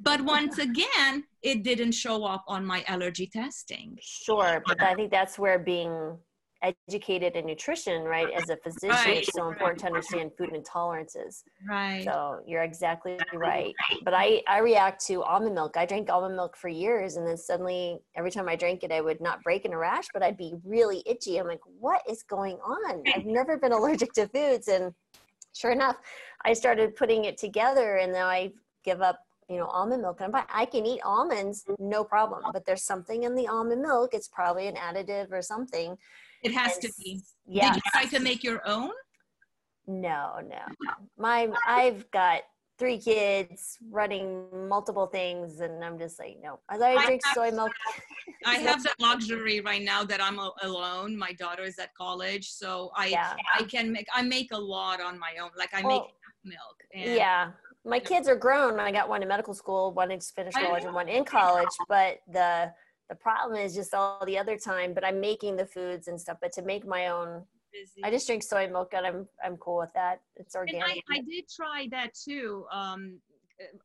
But 0.00 0.20
once 0.22 0.58
again 0.58 1.24
it 1.42 1.62
didn't 1.62 1.92
show 1.92 2.24
up 2.24 2.44
on 2.48 2.64
my 2.64 2.84
allergy 2.88 3.28
testing. 3.32 3.96
Sure 4.00 4.62
but 4.66 4.82
i 4.82 4.94
think 4.94 5.10
that's 5.10 5.38
where 5.38 5.58
being 5.58 6.18
educated 6.62 7.36
in 7.36 7.46
nutrition, 7.46 8.02
right? 8.02 8.30
As 8.32 8.50
a 8.50 8.56
physician, 8.56 8.90
Right. 8.90 9.18
it's 9.18 9.32
so 9.32 9.48
important 9.48 9.80
to 9.80 9.86
understand 9.86 10.32
food 10.36 10.50
intolerances. 10.50 11.44
Right. 11.68 12.02
So 12.04 12.40
you're 12.46 12.62
exactly 12.62 13.18
right. 13.32 13.74
But 14.02 14.14
I, 14.14 14.42
I 14.48 14.58
react 14.58 15.04
to 15.06 15.22
almond 15.22 15.54
milk. 15.54 15.76
I 15.76 15.86
drank 15.86 16.10
almond 16.10 16.34
milk 16.36 16.56
for 16.56 16.68
years 16.68 17.16
and 17.16 17.26
then 17.26 17.36
suddenly 17.36 18.00
every 18.16 18.30
time 18.30 18.48
I 18.48 18.56
drank 18.56 18.82
it, 18.82 18.90
I 18.90 19.00
would 19.00 19.20
not 19.20 19.42
break 19.42 19.64
in 19.64 19.72
a 19.72 19.78
rash, 19.78 20.06
but 20.12 20.22
I'd 20.22 20.36
be 20.36 20.54
really 20.64 21.02
itchy. 21.06 21.38
I'm 21.38 21.46
like, 21.46 21.60
what 21.78 22.02
is 22.08 22.22
going 22.24 22.56
on? 22.56 23.04
I've 23.14 23.26
never 23.38 23.56
been 23.56 23.72
allergic 23.72 24.12
to 24.14 24.26
foods. 24.26 24.66
And 24.68 24.92
sure 25.54 25.70
enough, 25.70 25.96
I 26.44 26.54
started 26.54 26.96
putting 26.96 27.24
it 27.24 27.38
together 27.38 27.96
and 27.96 28.12
now 28.12 28.26
I 28.26 28.52
give 28.84 29.00
up, 29.00 29.20
you 29.48 29.58
know, 29.58 29.66
almond 29.66 30.02
milk. 30.02 30.20
And. 30.20 30.34
I 30.34 30.64
can 30.64 30.84
eat 30.86 31.02
almonds, 31.04 31.64
no 31.78 32.02
problem. 32.02 32.42
But 32.52 32.66
there's 32.66 32.84
something 32.84 33.22
in 33.22 33.36
the 33.36 33.46
almond 33.46 33.82
milk. 33.82 34.12
It's 34.12 34.28
probably 34.28 34.66
an 34.66 34.74
additive 34.74 35.30
or 35.30 35.42
something. 35.42 35.96
It 36.42 36.52
has 36.52 36.74
And 36.74 36.82
to 36.82 36.92
be. 36.98 37.20
Yeah. 37.46 37.72
Did 37.72 37.76
you 37.76 37.90
try 37.90 38.04
to 38.06 38.20
make 38.20 38.44
your 38.44 38.66
own? 38.66 38.90
No, 39.86 40.40
no. 40.46 40.92
My 41.16 41.48
I've 41.66 42.10
got 42.10 42.42
three 42.78 42.98
kids 42.98 43.76
running 43.90 44.46
multiple 44.68 45.06
things 45.06 45.60
and 45.60 45.82
I'm 45.82 45.98
just 45.98 46.18
like, 46.18 46.38
no. 46.42 46.60
I 46.68 46.76
I 46.76 47.06
drink 47.06 47.22
soy 47.34 47.50
milk. 47.50 47.72
I 48.44 48.56
have 48.56 48.82
the 48.82 48.92
luxury 49.00 49.60
right 49.60 49.82
now 49.82 50.04
that 50.04 50.22
I'm 50.22 50.38
alone. 50.62 51.16
My 51.16 51.32
daughter 51.32 51.62
is 51.62 51.78
at 51.78 51.94
college, 51.94 52.50
so 52.50 52.92
I 52.94 53.06
Yeah. 53.06 53.34
I 53.58 53.62
can 53.64 53.90
make 53.90 54.06
I 54.14 54.22
make 54.22 54.52
a 54.52 54.58
lot 54.58 55.00
on 55.00 55.18
my 55.18 55.36
own. 55.40 55.50
Like 55.56 55.74
I 55.74 55.82
Well, 55.82 56.00
make 56.44 56.54
milk. 56.54 56.76
And 56.94 57.14
Yeah. 57.14 57.50
My 57.84 57.98
kids 57.98 58.28
are 58.28 58.36
grown. 58.36 58.78
I 58.78 58.92
got 58.92 59.08
one 59.08 59.22
in 59.22 59.28
medical 59.28 59.54
school, 59.54 59.92
one 59.92 60.10
in 60.10 60.20
finished 60.20 60.58
college, 60.58 60.84
and 60.84 60.94
one 60.94 61.08
in 61.08 61.24
college. 61.24 61.68
But 61.88 62.18
the 62.30 62.72
the 63.08 63.14
problem 63.14 63.58
is 63.58 63.74
just 63.74 63.94
all 63.94 64.24
the 64.26 64.38
other 64.38 64.56
time. 64.56 64.94
But 64.94 65.04
I'm 65.04 65.20
making 65.20 65.56
the 65.56 65.66
foods 65.66 66.08
and 66.08 66.20
stuff. 66.20 66.38
But 66.40 66.52
to 66.52 66.62
make 66.62 66.86
my 66.86 67.08
own, 67.08 67.44
busy. 67.72 68.00
I 68.04 68.10
just 68.10 68.26
drink 68.26 68.42
soy 68.42 68.68
milk, 68.68 68.92
and 68.94 69.06
I'm 69.06 69.28
I'm 69.44 69.56
cool 69.56 69.78
with 69.78 69.92
that. 69.94 70.20
It's 70.36 70.54
And 70.54 70.68
I, 70.70 70.74
organic. 70.74 71.04
I 71.10 71.20
did 71.20 71.44
try 71.48 71.88
that 71.90 72.14
too. 72.14 72.66
Um, 72.72 73.18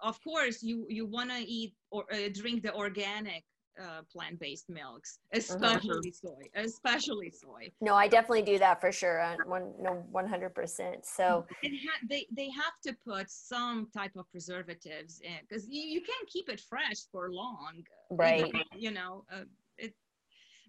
of 0.01 0.21
course, 0.23 0.61
you 0.61 0.85
you 0.89 1.05
want 1.05 1.29
to 1.31 1.39
eat 1.39 1.73
or 1.91 2.05
uh, 2.11 2.29
drink 2.33 2.63
the 2.63 2.73
organic 2.73 3.43
uh, 3.81 4.01
plant-based 4.11 4.69
milks, 4.69 5.19
especially 5.33 6.11
soy, 6.11 6.49
especially 6.55 7.31
soy. 7.31 7.71
no, 7.81 7.95
I 7.95 8.07
definitely 8.07 8.43
do 8.43 8.59
that 8.59 8.79
for 8.81 8.91
sure. 8.91 9.23
One 9.45 9.73
no, 9.79 10.03
one 10.11 10.27
hundred 10.27 10.53
percent. 10.55 11.05
So 11.05 11.45
ha- 11.63 12.05
they 12.09 12.25
they 12.35 12.49
have 12.49 12.73
to 12.85 12.95
put 13.05 13.29
some 13.29 13.87
type 13.95 14.11
of 14.15 14.29
preservatives 14.31 15.21
in 15.23 15.37
because 15.47 15.67
you, 15.67 15.81
you 15.81 16.01
can't 16.01 16.27
keep 16.27 16.49
it 16.49 16.59
fresh 16.61 16.97
for 17.11 17.31
long. 17.31 17.83
right. 18.09 18.47
even, 18.47 18.61
you 18.75 18.91
know 18.91 19.23
uh, 19.33 19.43
it 19.77 19.93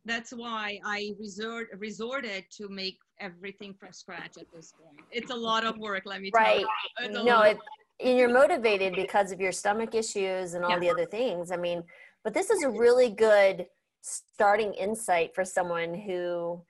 that's 0.05 0.31
why 0.33 0.79
i 0.85 1.11
resort 1.19 1.69
resorted 1.79 2.45
to 2.51 2.69
make 2.69 2.99
everything 3.21 3.75
from 3.75 3.93
scratch 3.93 4.37
at 4.39 4.47
this 4.55 4.73
point 4.83 5.01
it's 5.11 5.31
a 5.31 5.35
lot 5.35 5.65
of 5.65 5.77
work 5.79 6.03
let 6.07 6.21
me 6.21 6.31
tell 6.31 6.43
Right. 6.43 6.61
you 6.61 6.69
It's 7.01 7.19
a 7.19 7.25
no 7.25 7.41
it, 7.43 7.59
and 8.01 8.19
you're 8.19 8.33
motivated 8.33 8.95
because 8.97 9.33
of 9.33 9.41
your 9.41 9.53
stomach 9.53 9.95
issues 9.95 10.55
and 10.55 10.65
all 10.65 10.73
Yeah. 10.73 10.79
the 10.81 10.91
other 10.91 11.07
things 11.07 11.51
i 11.51 11.57
mean 11.57 11.83
but 12.25 12.35
this 12.35 12.51
is 12.51 12.63
a 12.65 12.71
really 12.71 13.11
good 13.11 13.67
starting 14.01 14.73
insight 14.75 15.35
for 15.35 15.45
someone 15.45 15.95
who 15.95 16.61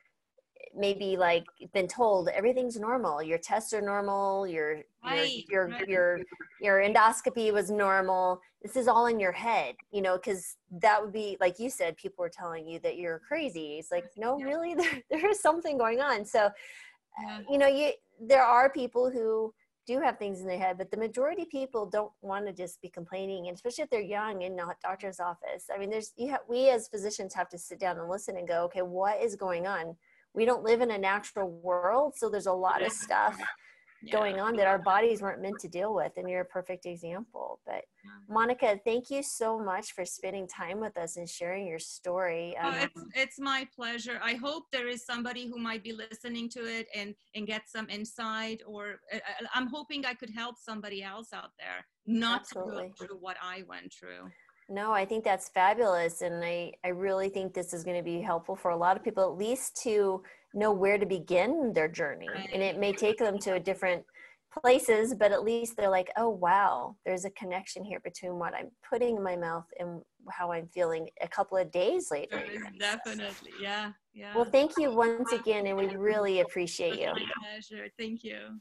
maybe 0.76 1.16
like 1.16 1.44
been 1.72 1.86
told 1.86 2.28
everything's 2.28 2.78
normal 2.78 3.22
your 3.22 3.38
tests 3.38 3.72
are 3.72 3.80
normal 3.80 4.46
your 4.46 4.82
Right, 5.04 5.44
your 5.48 5.68
your, 5.88 5.88
your 5.88 6.20
your 6.60 6.78
endoscopy 6.80 7.52
was 7.52 7.70
normal. 7.70 8.40
This 8.62 8.76
is 8.76 8.88
all 8.88 9.06
in 9.06 9.20
your 9.20 9.32
head 9.32 9.74
you 9.92 10.02
know 10.02 10.16
because 10.16 10.56
that 10.80 11.00
would 11.02 11.12
be 11.12 11.36
like 11.40 11.58
you 11.58 11.70
said 11.70 11.96
people 11.96 12.22
were 12.22 12.30
telling 12.30 12.66
you 12.66 12.78
that 12.80 12.96
you're 12.96 13.20
crazy. 13.20 13.78
It's 13.78 13.90
like 13.92 14.04
no 14.16 14.36
really 14.36 14.74
there, 14.82 15.02
there 15.10 15.30
is 15.30 15.40
something 15.40 15.76
going 15.78 16.00
on. 16.00 16.24
So 16.24 16.50
Yeah. 17.20 17.40
you 17.50 17.58
know 17.58 17.68
you 17.68 17.92
there 18.20 18.44
are 18.44 18.70
people 18.70 19.10
who 19.10 19.52
do 19.86 20.00
have 20.00 20.18
things 20.18 20.40
in 20.40 20.46
their 20.46 20.58
head 20.58 20.78
but 20.78 20.90
the 20.90 20.96
majority 20.96 21.42
of 21.42 21.50
people 21.50 21.86
don't 21.86 22.12
want 22.22 22.46
to 22.46 22.52
just 22.52 22.80
be 22.80 22.88
complaining 22.88 23.48
and 23.48 23.54
especially 23.54 23.82
if 23.82 23.90
they're 23.90 24.00
young 24.00 24.42
in 24.42 24.58
a 24.58 24.66
doctor's 24.82 25.20
office. 25.20 25.66
I 25.74 25.78
mean 25.78 25.90
there's 25.90 26.12
you 26.16 26.30
have 26.30 26.40
we 26.48 26.70
as 26.70 26.88
physicians 26.88 27.34
have 27.34 27.48
to 27.50 27.58
sit 27.58 27.78
down 27.78 27.98
and 27.98 28.08
listen 28.08 28.36
and 28.36 28.48
go 28.48 28.64
okay 28.64 28.82
what 28.82 29.22
is 29.22 29.36
going 29.36 29.66
on? 29.66 29.96
We 30.34 30.44
don't 30.44 30.64
live 30.64 30.80
in 30.80 30.90
a 30.90 30.98
natural 30.98 31.50
world 31.50 32.14
so 32.16 32.28
there's 32.28 32.46
a 32.46 32.52
lot 32.52 32.82
of 32.82 32.92
stuff 32.92 33.38
Yeah. 34.06 34.12
going 34.12 34.40
on 34.40 34.56
that 34.56 34.66
our 34.66 34.78
bodies 34.78 35.22
weren't 35.22 35.40
meant 35.40 35.58
to 35.60 35.68
deal 35.68 35.94
with 35.94 36.12
and 36.16 36.28
you're 36.28 36.42
a 36.42 36.44
perfect 36.44 36.84
example 36.86 37.60
but 37.66 37.82
monica 38.28 38.78
thank 38.84 39.10
you 39.10 39.22
so 39.22 39.58
much 39.58 39.92
for 39.92 40.04
spending 40.04 40.46
time 40.46 40.80
with 40.80 40.96
us 40.96 41.16
and 41.16 41.28
sharing 41.28 41.66
your 41.66 41.78
story 41.78 42.54
Oh, 42.62 42.68
Um, 42.68 42.74
it's, 42.74 43.00
it's 43.14 43.38
my 43.38 43.66
pleasure. 43.74 44.20
I 44.22 44.34
hope 44.34 44.64
there 44.70 44.88
is 44.88 45.04
somebody 45.04 45.46
who 45.46 45.58
might 45.58 45.82
be 45.82 45.92
listening 45.92 46.48
to 46.50 46.60
it 46.60 46.86
and, 46.94 47.14
and 47.34 47.46
get 47.46 47.62
some 47.68 47.88
insight, 47.88 48.60
or 48.66 49.00
uh, 49.12 49.16
uh, 49.16 49.46
I'm 49.54 49.66
hoping 49.66 50.04
I 50.04 50.14
could 50.14 50.30
help 50.30 50.56
somebody 50.58 51.02
else 51.02 51.32
out 51.32 51.50
there 51.58 51.86
not 52.06 52.42
Absolutely. 52.42 52.74
to 52.74 52.88
go 52.88 53.06
through 53.06 53.16
what 53.18 53.36
I 53.42 53.64
went 53.68 53.92
through. 53.92 54.30
No, 54.68 54.92
I 54.92 55.04
think 55.04 55.24
that's 55.24 55.48
fabulous. 55.48 56.22
And 56.22 56.44
I, 56.44 56.72
I 56.84 56.88
really 56.88 57.28
think 57.28 57.52
this 57.54 57.72
is 57.74 57.84
going 57.84 57.96
to 57.96 58.02
be 58.02 58.20
helpful 58.20 58.56
for 58.56 58.70
a 58.70 58.76
lot 58.76 58.96
of 58.96 59.04
people, 59.04 59.24
at 59.24 59.38
least 59.38 59.76
to 59.82 60.22
know 60.54 60.72
where 60.72 60.98
to 60.98 61.06
begin 61.06 61.72
their 61.74 61.88
journey. 61.88 62.28
And 62.52 62.62
it 62.62 62.78
may 62.78 62.92
take 62.92 63.18
them 63.18 63.38
to 63.40 63.54
a 63.54 63.60
different 63.60 64.04
places, 64.62 65.14
but 65.14 65.32
at 65.32 65.42
least 65.42 65.76
they're 65.76 65.90
like, 65.90 66.10
oh, 66.16 66.28
wow, 66.28 66.96
there's 67.04 67.24
a 67.24 67.30
connection 67.30 67.84
here 67.84 68.00
between 68.00 68.38
what 68.38 68.54
I'm 68.54 68.70
putting 68.88 69.16
in 69.16 69.22
my 69.22 69.36
mouth 69.36 69.66
and 69.78 70.00
how 70.30 70.52
I'm 70.52 70.68
feeling 70.68 71.08
a 71.20 71.28
couple 71.28 71.58
of 71.58 71.70
days 71.70 72.10
later. 72.10 72.36
There 72.36 72.44
is 72.44 72.54
even. 72.54 72.78
definitely, 72.78 73.52
yeah, 73.60 73.92
yeah. 74.12 74.34
Well, 74.34 74.44
thank 74.44 74.72
you 74.78 74.94
once 74.94 75.32
again, 75.32 75.66
and 75.66 75.76
we 75.76 75.86
really 75.96 76.40
appreciate 76.40 76.98
you. 76.98 77.06
My 77.06 77.26
pleasure. 77.42 77.88
Thank 77.98 78.24
you. 78.24 78.60